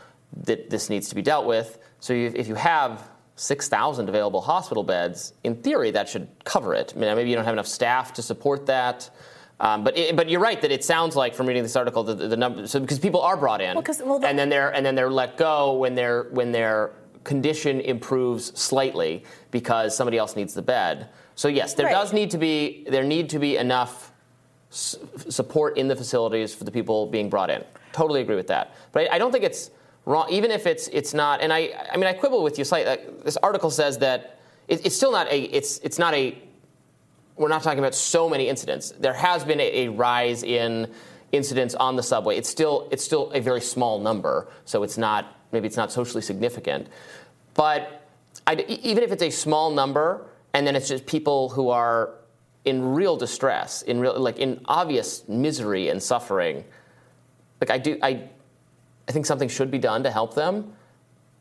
[0.45, 1.79] that this needs to be dealt with.
[2.01, 6.95] So if you have 6,000 available hospital beds, in theory, that should cover it.
[6.97, 9.11] I mean, maybe you don't have enough staff to support that.
[9.59, 12.15] Um, but it, but you're right that it sounds like from reading this article the,
[12.15, 14.75] the, the number so because people are brought in well, well, the, and then they're
[14.75, 16.93] and then they're let go when their when their
[17.25, 21.09] condition improves slightly because somebody else needs the bed.
[21.35, 21.93] So yes, there right.
[21.93, 24.13] does need to be there need to be enough
[24.71, 24.97] s-
[25.29, 27.65] support in the facilities for the people being brought in.
[27.93, 28.75] Totally agree with that.
[28.93, 29.71] But I, I don't think it's
[30.05, 31.41] wrong even if it's it's not.
[31.41, 32.91] And I I mean I quibble with you slightly.
[32.91, 34.39] Like, this article says that
[34.69, 36.39] it, it's still not a it's it's not a
[37.37, 38.93] we're not talking about so many incidents.
[38.99, 40.93] There has been a, a rise in
[41.33, 42.37] incidents on the subway.
[42.37, 46.23] It's still it's still a very small number, so it's not maybe it's not socially
[46.23, 46.89] significant.
[47.55, 48.09] But
[48.47, 52.11] I, even if it's a small number, and then it's just people who are
[52.65, 56.65] in real distress, in real like in obvious misery and suffering,
[57.61, 58.29] like I do I
[59.09, 60.73] I think something should be done to help them.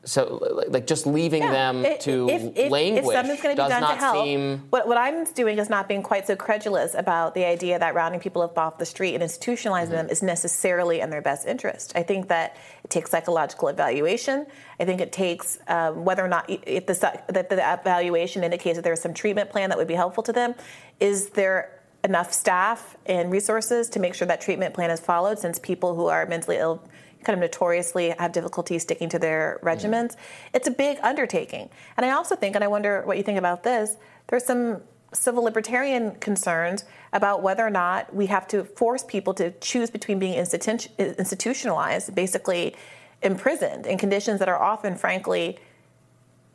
[0.07, 1.51] So, like, just leaving Yeah.
[1.51, 3.99] them If- to if, if, languish if something's going to does be done not to
[3.99, 4.63] help, seem.
[4.69, 8.19] what, what I'm doing is not being quite so credulous about the idea that rounding
[8.19, 9.91] people up off the street and institutionalizing Mm-hmm.
[9.93, 11.91] them is necessarily in their best interest.
[11.95, 14.45] I think that it takes psychological evaluation.
[14.79, 16.93] I think it takes um, whether or not if the,
[17.29, 20.53] that the evaluation indicates that there's some treatment plan that would be helpful to them.
[20.99, 21.71] Is there
[22.03, 25.39] enough staff and resources to make sure that treatment plan is followed?
[25.39, 26.83] Since people who are mentally ill
[27.26, 30.15] kind of notoriously have difficulty sticking to their regimens.
[30.53, 31.69] It's a big undertaking.
[31.97, 33.97] And I also think, and I wonder what you think about this,
[34.28, 34.82] there's some
[35.13, 40.19] civil libertarian concerns about whether or not we have to force people to choose between
[40.19, 42.76] being institu- institutionalized, basically
[43.21, 45.57] imprisoned in conditions that are often, frankly,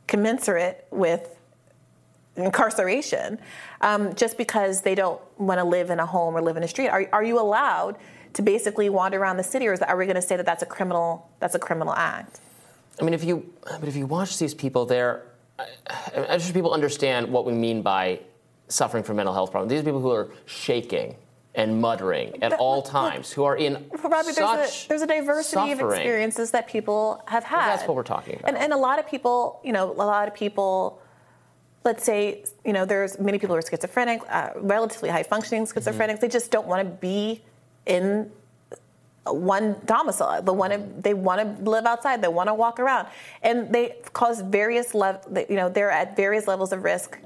[0.07, 1.37] commensurate with
[2.37, 3.39] incarceration
[3.81, 6.69] um, just because they don't want to live in a home or live in a
[6.69, 6.89] street.
[6.89, 7.97] Are, are you allowed
[8.35, 10.47] to basically wander around the city, or is that, are we going to say that
[10.47, 12.41] that's a criminal that's a criminal act?
[13.01, 15.23] I mean, if you, but if you watch these people, there
[15.59, 18.21] I, I just people understand what we mean by
[18.69, 19.71] suffering from mental health problems.
[19.71, 21.17] These are people who are shaking
[21.55, 23.75] and muttering at But all times, who are in
[24.05, 27.67] Robbie, there's a, there's a diversity of experiences that people have had.
[27.71, 28.49] that's what we're talking about.
[28.49, 31.03] And, and a lot of people, you know, a lot of people,
[31.85, 35.79] let's say, you know, there's many people who are schizophrenic, uh, relatively high functioning Mm-hmm.
[35.79, 36.21] schizophrenics.
[36.21, 37.43] They just don't want to be
[37.87, 38.31] in
[39.27, 40.43] one domicile.
[40.43, 42.23] the one they want to live outside.
[42.23, 43.09] They want to walk around,
[43.43, 45.21] and they cause various level.
[45.49, 47.19] You know, they're at various levels of risk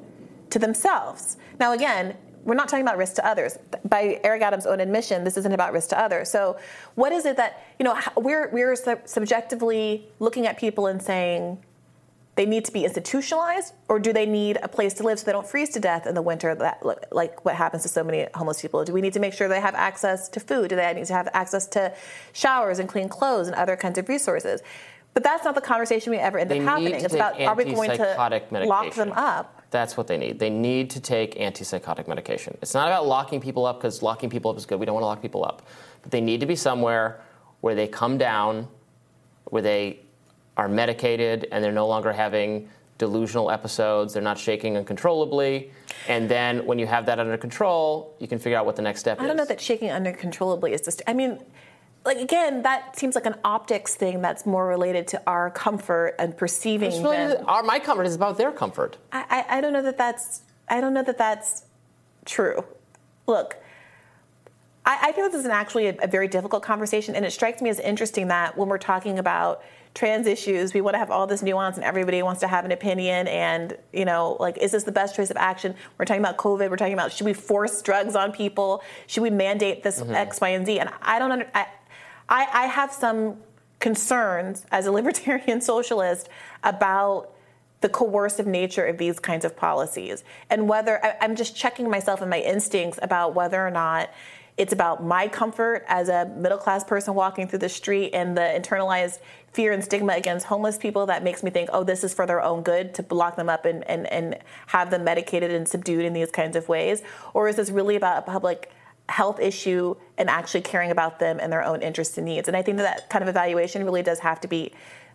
[0.51, 1.37] to themselves.
[1.59, 2.17] Now, again.
[2.45, 3.59] We're not talking about risk to others.
[3.89, 6.31] By Eric Adams' own admission, this isn't about risk to others.
[6.31, 6.59] So,
[6.95, 7.99] what is it that you know?
[8.19, 8.77] We're we're
[9.07, 11.57] subjectively looking at people and saying,
[12.37, 15.33] they need to be institutionalized or do they need a place to live so they
[15.33, 18.61] don't freeze to death in the winter that like what happens to so many homeless
[18.61, 21.07] people do we need to make sure they have access to food do they need
[21.07, 21.93] to have access to
[22.33, 24.63] showers and clean clothes and other kinds of resources
[25.13, 27.65] but that's not the conversation we ever end They up happening it's about are we
[27.65, 30.39] going to antipsychotic lock them up That's what they need.
[30.39, 32.57] They need to take antipsychotic medication.
[32.63, 34.79] It's not about locking people up because locking people up is good.
[34.79, 35.67] We don't want to lock people up.
[36.03, 37.21] But they need to be somewhere
[37.61, 38.69] where they come down,
[39.47, 39.99] where they
[40.57, 44.15] are medicated and they're no longer having delusional episodes.
[44.15, 45.73] They're not shaking uncontrollably.
[46.09, 49.01] And then when you have that under control, you can figure out what the next
[49.01, 49.25] step is.
[49.25, 51.03] I don't know that shaking uncontrollably is just.
[51.07, 51.41] I mean,
[52.05, 56.37] like again, that seems like an optics thing that's more related to our comfort and
[56.37, 56.89] perceiving.
[56.93, 58.97] It's really- than- our, my comfort is about their comfort.
[59.13, 61.65] I, I, I don't know that that's I don't know that that's
[62.25, 62.65] true.
[63.27, 63.57] Look,
[64.87, 67.61] I, I think this is an actually a, a very difficult conversation, and it strikes
[67.61, 69.63] me as interesting that when we're talking about
[69.95, 72.73] trans issues, we want to have all this nuance, and everybody wants to have an
[72.73, 73.29] opinion.
[73.29, 75.75] And you know, like, is this the best choice of action?
[75.97, 76.69] We're talking about COVID.
[76.69, 78.83] We're talking about should we force drugs on people?
[79.07, 80.15] Should we mandate this mm-hmm.
[80.15, 80.81] X, Y, and Z?
[80.81, 81.67] And I don't under, I,
[82.29, 83.39] I, I have some
[83.79, 86.29] concerns as a libertarian socialist
[86.63, 87.31] about
[87.81, 92.23] the coercive nature of these kinds of policies and whether I, I'm just checking myself
[92.23, 94.09] and my instincts about whether or not
[94.57, 98.41] it's about my comfort as a middle class person walking through the street and the
[98.41, 99.19] internalized
[99.55, 102.43] fear and stigma against homeless people that makes me think, oh, this is for their
[102.43, 104.37] own good to lock them up and, and, and
[104.67, 107.03] have them medicated and subdued in these kinds of ways?
[107.33, 108.73] Or is this really about a public
[109.09, 112.49] health issue and actually caring about them and their own interests and needs?
[112.49, 114.73] And I think that that kind of evaluation really does have to be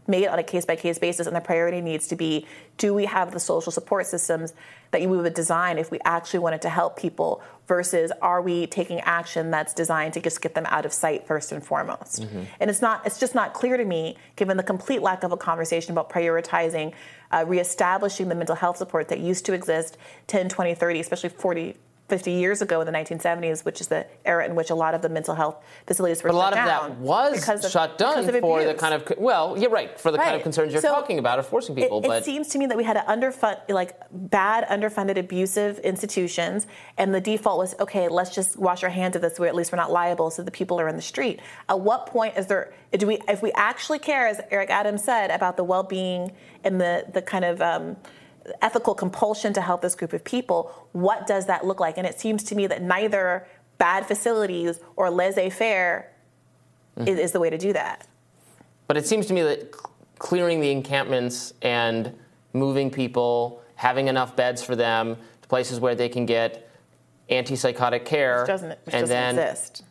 [0.10, 2.46] made on a case by case basis, and the priority needs to be
[2.78, 4.54] do we have the social support systems
[4.92, 9.00] that we would design if we actually wanted to help people, versus are we taking
[9.02, 12.24] action that's designed to just get them out of sight first and foremost?
[12.60, 15.38] And it's not, it's just not clear to me, given the complete lack of a
[15.38, 16.94] conversation about prioritizing,
[17.32, 19.98] uh, reestablishing the mental health support that used to exist
[20.28, 21.76] 10, 20, 30, especially 40.
[22.10, 25.02] 50 years ago in the 1970s, which is the era in which a lot of
[25.02, 28.26] the mental health facilities were But a lot of that was because of- shut down
[28.26, 31.20] for the kind of well, you're right for the kind of concerns you're So talking
[31.20, 32.00] about of forcing people.
[32.00, 35.80] It, but it seems to me that we had an underfund, like bad, underfunded, abusive
[35.80, 38.08] institutions, and the default was okay.
[38.08, 39.40] Let's just wash our hands of this.
[39.40, 41.40] Where at least we're not liable, so the people are in the street.
[41.70, 42.74] At what point is there?
[42.92, 46.32] Do we, if we actually care, as Eric Adams said, about the well-being
[46.64, 47.96] and the the kind of um,
[48.62, 51.98] ethical compulsion to help this group of people, what does that look like?
[51.98, 53.48] And it seems to me that neither
[53.78, 56.12] bad facilities or laissez-faire
[56.98, 57.08] Mm-hmm.
[57.08, 58.08] is, is the way to do that.
[58.88, 59.82] But it seems to me that c-
[60.18, 62.14] clearing the encampments and
[62.52, 66.70] moving people, having enough beds for them to places where they can get
[67.30, 69.84] antipsychotic care, Which doesn't, which and doesn't then exist.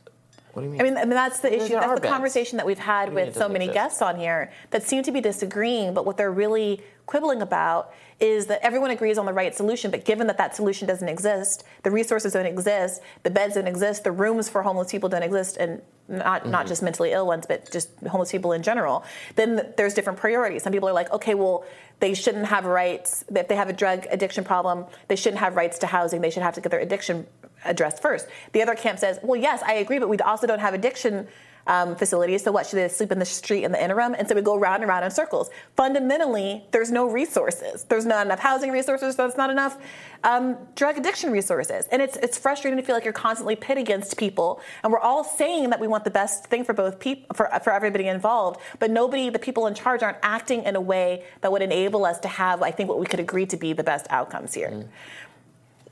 [0.59, 0.81] What do you mean?
[0.81, 1.75] I mean, I mean that's the issue.
[1.75, 2.13] That's the beds.
[2.13, 3.75] conversation that we've had What do you mean with so many exist?
[3.75, 5.95] guests on here that seem to be disagreeing.
[5.95, 9.91] But what they're really quibbling about is that everyone agrees on the right solution.
[9.91, 14.03] But given that that solution doesn't exist, the resources don't exist, the beds don't exist,
[14.05, 16.69] the rooms for homeless people don't exist, and not not Mm-hmm.
[16.69, 19.05] just mentally ill ones, but just homeless people in general.
[19.37, 20.63] Then there's different priorities.
[20.65, 21.65] Some people are like, okay, well,
[22.01, 23.25] they shouldn't have rights.
[23.29, 26.21] If they have a drug addiction problem, they shouldn't have rights to housing.
[26.23, 27.27] They should have to get their addiction
[27.65, 28.27] addressed first.
[28.53, 31.29] The other camp says, well, yes, I agree, but we also don't have addiction
[31.69, 32.43] um, facilities.
[32.43, 34.15] So what should they sleep in the street in the interim?
[34.15, 35.51] And so we go round and round in circles.
[35.77, 37.85] Fundamentally, there's no resources.
[37.85, 39.17] There's not enough housing resources.
[39.17, 39.77] so There's not enough
[40.25, 41.87] um, drug addiction resources.
[41.93, 44.63] And it's it's frustrating to feel like you're constantly pit against people.
[44.83, 47.73] And we're all saying that we want the best thing for both people, for for
[47.73, 48.61] everybody involved.
[48.79, 52.19] But nobody, the people in charge, aren't acting in a way that would enable us
[52.21, 54.87] to have, I think, what we could agree to be the best outcomes here.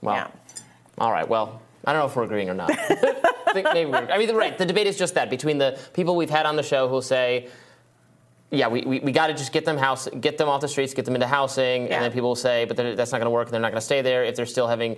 [0.01, 0.29] Well, Yeah.
[0.99, 1.29] All right.
[1.29, 2.71] Well, I don't know if we're agreeing or not.
[2.79, 4.57] I think maybe we're, I mean, right.
[4.57, 7.49] The debate is just that between the people we've had on the show who'll say,
[8.51, 10.95] yeah, we, we, we got to just get them house, get them off the streets,
[10.95, 11.95] get them into housing, Yeah.
[11.95, 13.49] and then people will say, but that's not going to work.
[13.49, 14.97] and They're not going to stay there if they're still having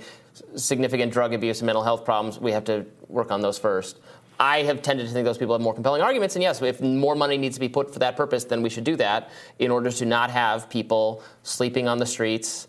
[0.56, 2.38] significant drug abuse and mental health problems.
[2.38, 3.98] We have to work on those first.
[4.40, 7.16] I have tended to think those people have more compelling arguments, and yes, if more
[7.16, 9.90] money needs to be put for that purpose, then we should do that in order
[9.90, 12.67] to not have people sleeping on the streets,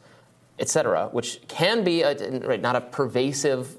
[0.60, 3.78] et cetera, which can be a, right, not a pervasive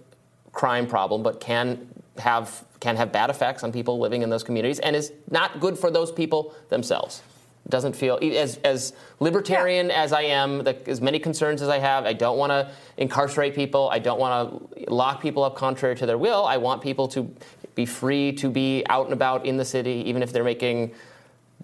[0.53, 1.87] crime problem, but can
[2.19, 5.79] have can have bad effects on people living in those communities, and is not good
[5.79, 7.23] for those people themselves.
[7.67, 11.79] It doesn't feel as as libertarian as I am, the, as many concerns as I
[11.79, 12.07] have.
[12.07, 13.91] I don't want to incarcerate people.
[13.91, 14.33] I don't want
[14.77, 16.45] to lock people up contrary to their will.
[16.47, 17.31] I want people to
[17.75, 20.93] be free to be out and about in the city, even if they're making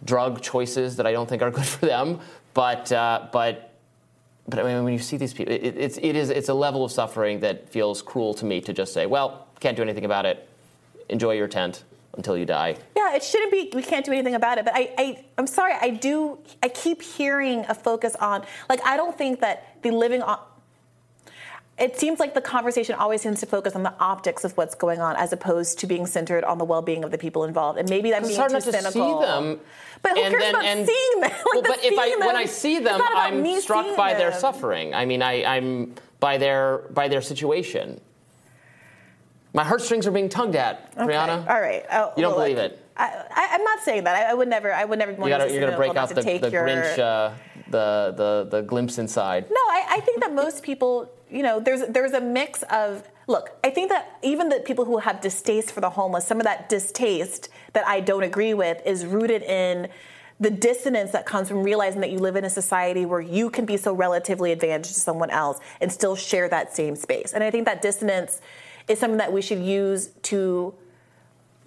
[0.05, 2.21] drug choices that I don't think are good for them.
[2.53, 3.73] But uh, but
[4.49, 6.85] but I mean, when you see these people, it, it's it is it's a level
[6.85, 10.27] of suffering that feels cruel to me to just say, well, can't do anything about
[10.27, 10.49] it.
[11.09, 11.85] Enjoy your tent
[12.17, 12.77] until you die.
[12.97, 13.71] Yeah, it shouldn't be.
[13.75, 14.65] We can't do anything about it.
[14.65, 15.75] But I, I, I'm sorry.
[15.81, 16.39] I do.
[16.63, 18.45] I keep hearing a focus on.
[18.69, 20.39] Like, I don't think that the living on.
[21.79, 25.01] It seems like the conversation always seems to focus on the optics of what's going
[25.01, 27.79] on, as opposed to being centered on the well-being of the people involved.
[27.79, 28.93] And maybe I'm being hard too not to cynical.
[29.21, 29.61] see them.
[30.01, 31.31] But who and cares then- about and- seeing them?
[31.33, 34.95] Like, well, but if I seeing when I see them, I'm struck by their suffering.
[34.95, 38.01] I mean, I, I'm by their by their situation.
[39.53, 41.07] My heartstrings are being tugged at, Okay.
[41.13, 41.49] Briahna.
[41.49, 41.85] All right.
[41.91, 42.79] Oh, You don't well, believe it.
[42.99, 44.17] I, I'm not saying that.
[44.17, 44.73] I, I would never.
[44.73, 46.41] I would never want You gotta, to you're gonna break not out to the, take
[46.43, 47.33] the your, Grinch, uh,
[47.69, 49.45] the, the the glimpse inside.
[49.51, 53.57] No, I, I think that most people, you know, there's there's a mix of look.
[53.65, 56.69] I think that even the people who have distaste for the homeless, some of that
[56.69, 59.89] distaste that I don't agree with is rooted in
[60.39, 63.65] the dissonance that comes from realizing that you live in a society where you can
[63.65, 67.33] be so relatively advantaged to someone else and still share that same space.
[67.33, 68.41] And I think that dissonance
[68.87, 70.75] is something that we should use to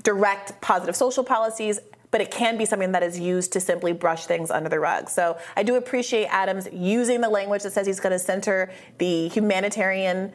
[0.04, 1.80] direct positive social policies,
[2.12, 5.10] but it can be something that is used to simply brush things under the rug.
[5.10, 9.28] So I do appreciate Adams using the language that says he's going to center the
[9.30, 10.34] humanitarian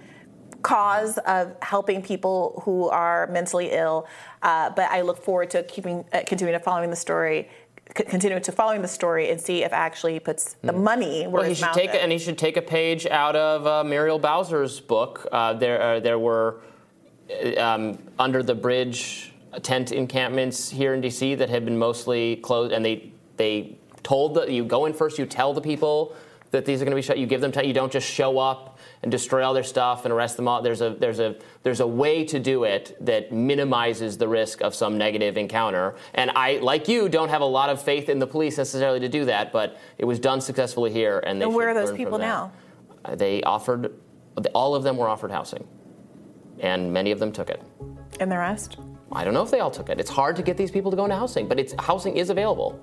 [0.62, 4.06] cause of helping people who are mentally ill.
[4.42, 7.50] Uh, but I look forward to keeping uh, continuing to following the story.
[7.96, 11.40] c- Continuing to following the story and see if actually he puts the money where
[11.42, 11.96] Well, he should take is.
[11.96, 15.26] and he should take a page out of uh, Muriel Bowser's book.
[15.30, 16.60] Uh, there, uh, there were
[17.30, 21.34] uh, um, under the bridge tent encampments here in D.C.
[21.36, 25.26] that had been mostly closed, and they they told that you go in first, you
[25.26, 26.14] tell the people
[26.50, 27.18] that these are going to be shut.
[27.18, 27.64] You give them time.
[27.64, 30.62] You don't just show up and destroy all their stuff and arrest them all.
[30.62, 34.74] There's a there's a there's a way to do it that minimizes the risk of
[34.74, 35.96] some negative encounter.
[36.14, 39.08] And I, like you, don't have a lot of faith in the police necessarily to
[39.08, 41.18] do that, but it was done successfully here.
[41.26, 42.52] And, they And where are those people now?
[43.04, 43.92] Uh, They offered,
[44.54, 45.66] all of them were offered housing,
[46.60, 47.62] and many of them took it.
[48.20, 48.78] and the rest.
[49.14, 50.00] I don't know if they all took it.
[50.00, 52.80] It's hard to get these people to go into housing, but it's housing is available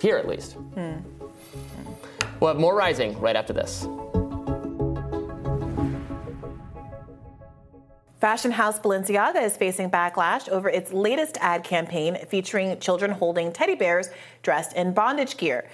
[0.00, 0.54] here at least.
[0.54, 0.96] Hmm.
[2.40, 3.86] We'll have more rising right after this.
[8.20, 13.74] Fashion house Balenciaga is facing backlash over its latest ad campaign featuring children holding teddy
[13.74, 14.10] bears
[14.42, 15.68] dressed in bondage gear.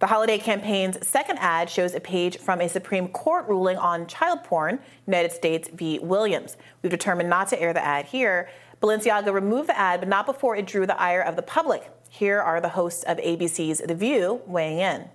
[0.00, 4.42] The holiday campaign's second ad shows a page from a Supreme Court ruling on child
[4.42, 6.00] porn, United States v.
[6.00, 6.56] Williams.
[6.82, 8.48] We've determined not to air the ad here.
[8.82, 11.88] Balenciaga removed the ad, but not before it drew the ire of the public.
[12.10, 15.08] Here are the hosts of ABC's The View weighing in.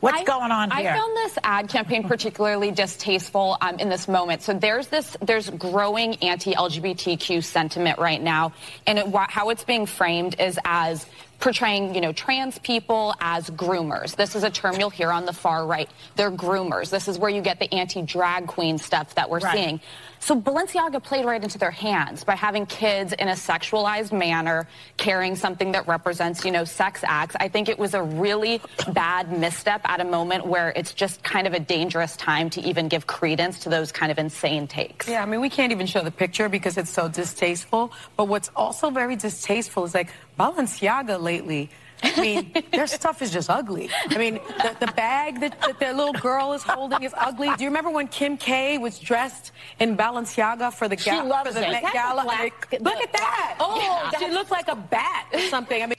[0.00, 0.90] What's I- going on here?
[0.90, 4.42] I found this ad campaign particularly distasteful um, in this moment.
[4.42, 8.52] So there's this, there's growing anti-LGBTQ sentiment right now,
[8.86, 11.06] and it, how it's being framed is as
[11.40, 14.14] portraying, you know, trans people as groomers.
[14.14, 15.88] This is a term you'll hear on the far right.
[16.16, 16.90] They're groomers.
[16.90, 19.54] This is where you get the anti-drag queen stuff that we're Right.
[19.54, 19.80] seeing.
[20.22, 24.68] So Balenciaga played right into their hands by having kids in a sexualized manner
[24.98, 27.34] carrying something that represents, you know, sex acts.
[27.40, 28.60] I think it was a really
[28.92, 32.88] bad misstep at a moment where it's just kind of a dangerous time to even
[32.88, 35.08] give credence to those kind of insane takes.
[35.08, 37.90] Yeah, I mean, we can't even show the picture because it's so distasteful.
[38.18, 41.70] But what's also very distasteful is like Balenciaga lately.
[42.02, 43.90] I mean, their stuff is just ugly.
[44.08, 47.50] I mean, the, the bag that, that their little girl is holding is ugly.
[47.56, 51.48] Do you remember when Kim K was dressed in Balenciaga for the, She ga- loves
[51.50, 51.60] for the.
[51.60, 52.22] Met That's a Gala?
[52.24, 53.56] black- And it- Look at that!
[53.60, 55.82] Oh, she looked like a bat or something.
[55.82, 55.94] I mean.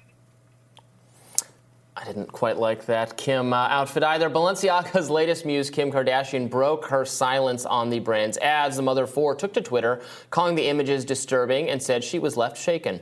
[1.95, 4.27] I didn't quite like that Kim uh, outfit either.
[4.27, 8.75] Balenciaga's latest muse, Kim Kardashian, broke her silence on the brand's ads.
[8.77, 10.01] The mother of four took to Twitter,
[10.31, 13.01] calling the images disturbing, and said she was left shaken.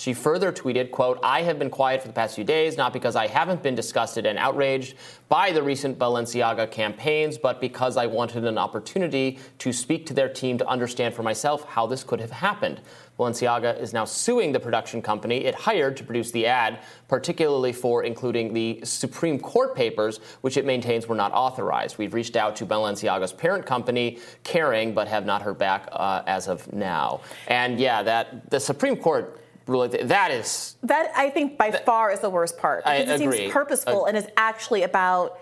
[0.00, 3.16] She further tweeted, quote, I have been quiet for the past few days, not because
[3.16, 4.94] I haven't been disgusted and outraged
[5.28, 10.30] by the recent Balenciaga campaigns, but because I wanted an opportunity to speak to their
[10.30, 12.80] team to understand for myself how this could have happened.
[13.18, 18.02] Balenciaga is now suing the production company it hired to produce the ad, particularly for
[18.02, 21.98] including the Supreme Court papers, which it maintains were not authorized.
[21.98, 26.48] We've reached out to Balenciaga's parent company, Kering, but have not heard back uh, as
[26.48, 27.20] of now.
[27.48, 29.36] And yeah, that the Supreme Court
[29.70, 33.24] ruling, that is That I think by far is the worst part I because it
[33.24, 33.38] agree.
[33.38, 35.38] seems purposeful and is actually about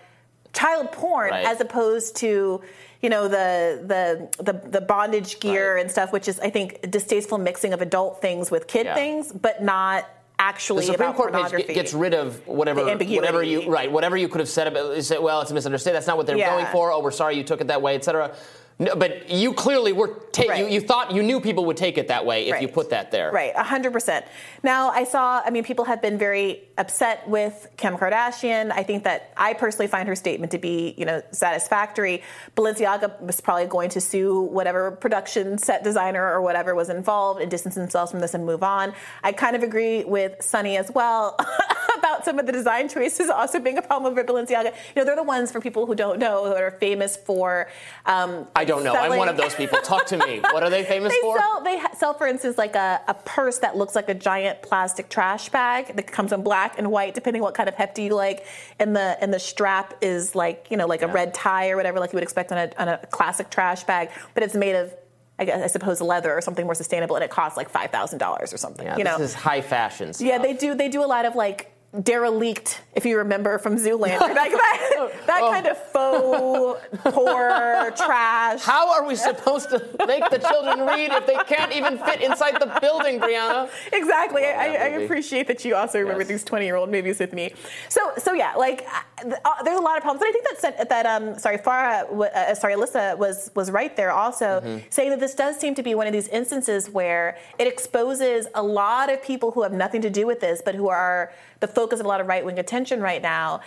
[0.53, 1.47] child porn Right.
[1.47, 2.61] as opposed to
[3.03, 7.39] you know the the the, the bondage gear and stuff, which is I think distasteful
[7.39, 8.95] mixing of adult things with kid Yeah.
[8.95, 10.09] things, but not
[10.41, 14.41] actually the Supreme Court page gets rid of whatever, whatever you right, whatever you could
[14.41, 14.95] have said about.
[14.95, 15.97] You say, well, it's a misunderstanding.
[15.97, 16.51] That's not what they're Yeah.
[16.51, 16.93] going for.
[16.93, 18.35] Oh, we're sorry you took it that way, etc.
[18.81, 20.09] No, but you clearly were.
[20.31, 20.71] Ta- you, Right.
[20.71, 23.33] you thought you knew people would take it that way if you put that there.
[23.33, 24.25] Right, 100%.
[24.63, 28.71] Now, I saw, I mean, people have been very upset with Kim Kardashian.
[28.71, 32.23] I think that I personally find her statement to be, you know, satisfactory.
[32.57, 37.51] Balenciaga was probably going to sue whatever production set designer or whatever was involved and
[37.51, 38.93] distance themselves from this and move on.
[39.25, 41.37] I kind of agree with Sunny as well
[41.99, 44.67] about some of the design choices also being a problem with Balenciaga.
[44.95, 47.69] You know, they're the ones, for people who don't know, that are famous for.
[48.07, 48.95] Um, I don't know.
[48.95, 49.79] I'm one of those people.
[49.81, 50.41] Talk to me.
[50.41, 51.37] What are they famous they for?
[51.39, 55.09] Sell, they sell, for instance, like a, a purse that looks like a giant plastic
[55.09, 58.47] trash bag that comes in black and white, depending what kind of hefty you like.
[58.79, 61.99] And the and the strap is like you know like a red tie or whatever,
[61.99, 64.95] like you would expect on a, on a classic trash bag, but it's made of.
[65.41, 68.19] I, guess, I suppose leather or something more sustainable, and it costs like five thousand
[68.19, 68.85] dollars or something.
[68.85, 70.13] yeah, you know, this is high fashion.
[70.13, 70.27] Stuff.
[70.27, 70.75] yeah, they do.
[70.75, 75.41] They do a lot of like derelict, if you remember from Zoolander, like that, that
[75.43, 75.51] Oh.
[75.53, 76.81] kind of faux
[77.15, 78.63] poor trash.
[78.63, 82.61] How are we supposed to make the children read if they can't even fit inside
[82.61, 83.69] the building, Briahna?
[83.93, 84.43] Exactly.
[84.43, 86.29] Love I, I appreciate that you also remember Yes.
[86.29, 87.53] these 20 year old movies with me.
[87.89, 88.85] So, so yeah, like
[89.25, 90.21] uh, uh, there's a lot of problems.
[90.21, 94.11] But I think that that um, sorry, Farah, uh, sorry, Alyssa was was right there
[94.13, 94.79] also, Mm-hmm.
[94.91, 98.63] saying that this does seem to be one of these instances where it exposes a
[98.63, 101.88] lot of people who have nothing to do with this, but who are the focus
[101.93, 103.61] of a lot of right wing attention right now.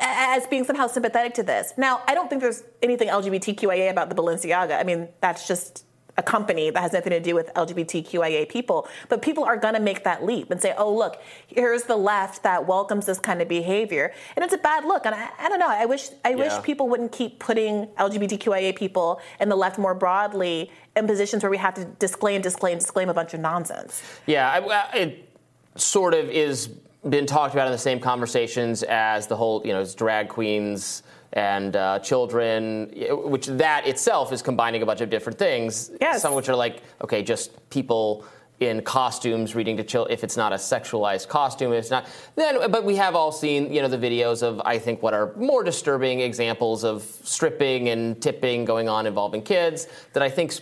[0.00, 1.72] As being somehow sympathetic to this.
[1.76, 4.78] Now, I don't think there's anything LGBTQIA about the Balenciaga.
[4.78, 5.84] I mean, that's just
[6.18, 8.88] a company that has nothing to do with LGBTQIA people.
[9.08, 12.42] But people are going to make that leap and say, oh, look, here's the left
[12.44, 14.12] that welcomes this kind of behavior.
[14.34, 15.04] And it's a bad look.
[15.04, 15.68] And I, I don't know.
[15.68, 16.36] I wish, I Yeah.
[16.36, 21.50] wish people wouldn't keep putting LGBTQIA people and the left more broadly in positions where
[21.50, 24.02] we have to disclaim, disclaim, disclaim a bunch of nonsense.
[24.26, 25.28] Yeah, I, it
[25.74, 26.70] sort of is
[27.08, 31.02] been talked about in the same conversations as the whole, you know, drag queens
[31.32, 35.90] and uh, children, which that itself is combining a bunch of different things.
[36.00, 36.22] Yes.
[36.22, 38.24] Some of which are like, okay, just people
[38.60, 40.12] in costumes reading to children.
[40.14, 42.06] If it's not a sexualized costume, if it's not.
[42.36, 45.34] Then, but we have all seen, you know, the videos of I think what are
[45.36, 49.88] more disturbing examples of stripping and tipping going on involving kids.
[50.14, 50.54] That I think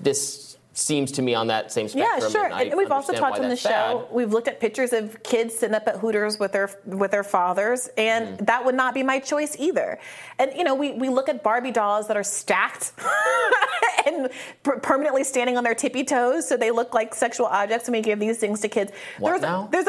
[0.00, 2.20] this seems to me on that same spectrum.
[2.22, 2.44] Yeah, sure.
[2.46, 3.68] and I And we've also talked on the show.
[3.68, 4.06] bad.
[4.14, 7.88] We've looked at pictures of kids sitting up at Hooters with their with their fathers,
[7.98, 8.44] and Mm-hmm.
[8.46, 9.98] that would not be my choice either.
[10.38, 12.92] And you know, we, we look at Barbie dolls that are stacked
[14.06, 14.30] and
[14.62, 18.00] per- permanently standing on their tippy toes, so they look like sexual objects, and we
[18.02, 18.92] give these things to kids.
[19.18, 19.68] What there's now?
[19.70, 19.86] there's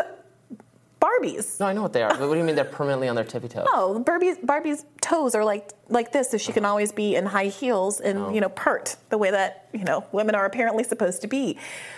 [1.04, 1.60] Barbies.
[1.60, 2.10] No, I know what they are.
[2.18, 3.68] But what do you mean they're permanently on their tippy toes?
[3.74, 7.48] Oh, Barbie's Barbie's toes are like like this, so she can always be in high
[7.48, 8.30] heels and Oh.
[8.34, 11.58] you know pert the way that you know women are apparently supposed to be.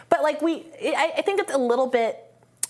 [0.09, 2.19] But like we, I, I think it's a little bit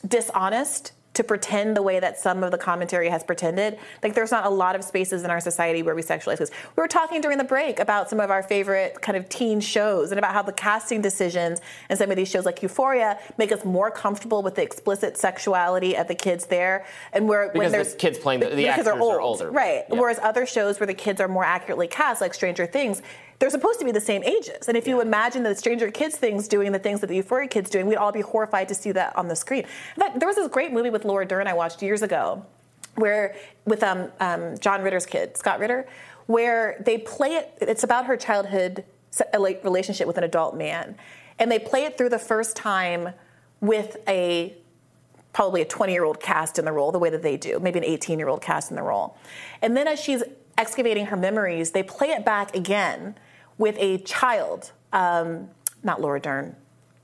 [0.06, 3.78] dishonest to pretend the way that some of the commentary has pretended.
[4.04, 6.52] Like there's not a lot of spaces in our society where we sexualize this.
[6.76, 10.12] We were talking during the break about some of our favorite kind of teen shows
[10.12, 13.66] and about how the casting decisions in some of these shows like Euphoria make us
[13.66, 16.86] more comfortable with the explicit sexuality of the kids there.
[17.14, 19.22] And where because when there's the kids playing the, the because actors they're old, are
[19.22, 19.86] older, right?
[19.90, 20.00] Yeah.
[20.00, 23.02] Whereas other shows where the kids are more accurately cast, like Stranger Things,
[23.40, 24.68] they're supposed to be the same ages.
[24.68, 27.70] And if you imagine the Stranger Kids things doing the things that the Euphoria kids
[27.70, 29.66] doing, we'd all be horrified to see that on the screen.
[29.96, 32.46] In fact, there was this great movie with Laura Dern I watched years ago,
[32.96, 33.36] where
[33.66, 35.86] with um, um, John Ritter's kid, Scott Ritter,
[36.28, 37.54] where they play it.
[37.62, 38.84] It's about her childhood
[39.64, 40.96] relationship with an adult man,
[41.38, 43.10] and they play it through the first time
[43.60, 44.56] with a
[45.34, 47.78] probably a 20 year old cast in the role, the way that they do, maybe
[47.78, 49.18] an 18 year old cast in the role.
[49.62, 50.24] And then as she's
[50.58, 53.16] excavating her memories, they play it back again
[53.58, 55.50] with a child, um,
[55.84, 56.56] not Laura Dern.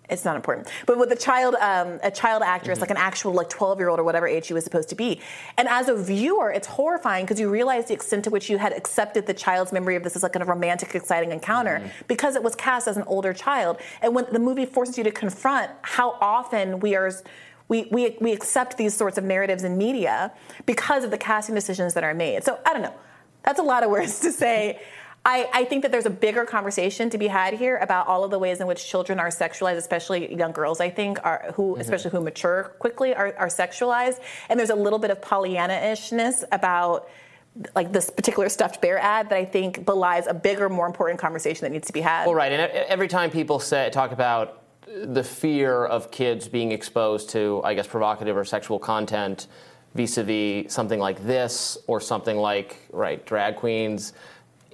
[0.10, 3.48] It's not important, but with a child, um, a child actress, like an actual like
[3.48, 5.22] 12 year old or whatever age she was supposed to be.
[5.58, 8.74] And as a viewer, it's horrifying because you realize the extent to which you had
[8.74, 12.56] accepted the child's memory of this as like a romantic, exciting encounter because it was
[12.56, 13.78] cast as an older child.
[14.02, 17.14] And when the movie forces you to confront how often we are
[17.70, 20.34] we, we, we accept these sorts of narratives in media
[20.66, 22.44] because of the casting decisions that are made.
[22.44, 22.96] So I don't know.
[23.44, 24.82] That's a lot of words to say.
[25.24, 28.32] I, I think that there's a bigger conversation to be had here about all of
[28.32, 31.82] the ways in which children are sexualized, especially young girls, I think, are who, mm-hmm.
[31.82, 34.20] especially who mature quickly, are, are sexualized.
[34.50, 37.08] And there's a little bit of Pollyanna-ishness about
[37.76, 41.66] like this particular stuffed bear ad that I think belies a bigger, more important conversation
[41.66, 42.26] that needs to be had.
[42.26, 47.30] Well, right, and every time people say talk about the fear of kids being exposed
[47.32, 49.48] to, I guess, provocative or sexual content,
[49.94, 54.14] vis-a-vis something like this or something like right drag queens,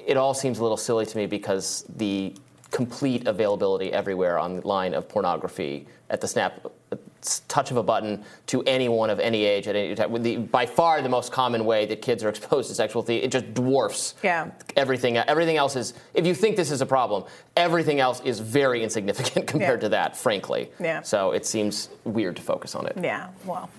[0.08, 2.34] it all seems a little silly to me because the
[2.72, 6.66] complete availability everywhere online of pornography at the snap
[7.50, 10.22] touch of a button to anyone of any age at any time.
[10.24, 13.54] The, by far the most common way that kids are exposed to sexual it just
[13.54, 14.52] dwarfs Yeah.
[14.78, 15.18] everything.
[15.18, 15.94] Everything else is.
[16.14, 17.26] If you think this is a problem,
[17.58, 19.86] everything else is very insignificant compared Yeah.
[19.86, 20.16] to that.
[20.18, 20.70] Frankly.
[20.80, 21.02] Yeah.
[21.02, 22.96] So it seems weird to focus on it.
[23.02, 23.70] Yeah, well.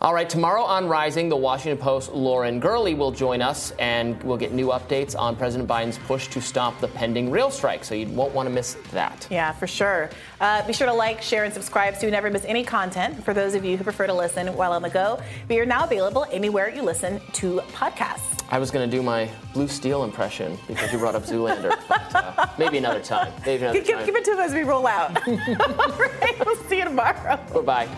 [0.00, 4.36] All right, tomorrow on Rising, the Washington Post Lauren Gurley will join us and we'll
[4.36, 7.82] get new updates on President Biden's push to stop the pending rail strike.
[7.82, 9.26] So you won't want to miss that.
[9.28, 10.08] Yeah, for sure.
[10.40, 13.24] Uh, be sure to like, share, and subscribe so you never miss any content.
[13.24, 15.82] For those of you who prefer to listen while on the go, we are now
[15.82, 18.44] available anywhere you listen to podcasts.
[18.50, 21.76] I was going to do my Blue Steel impression because you brought up Zoolander.
[21.88, 23.32] but, uh, maybe another time.
[23.44, 24.06] Maybe another Give, time.
[24.06, 25.16] give it to us as we roll out.
[25.28, 27.36] All right, we'll see you tomorrow.
[27.52, 27.88] Bye-bye.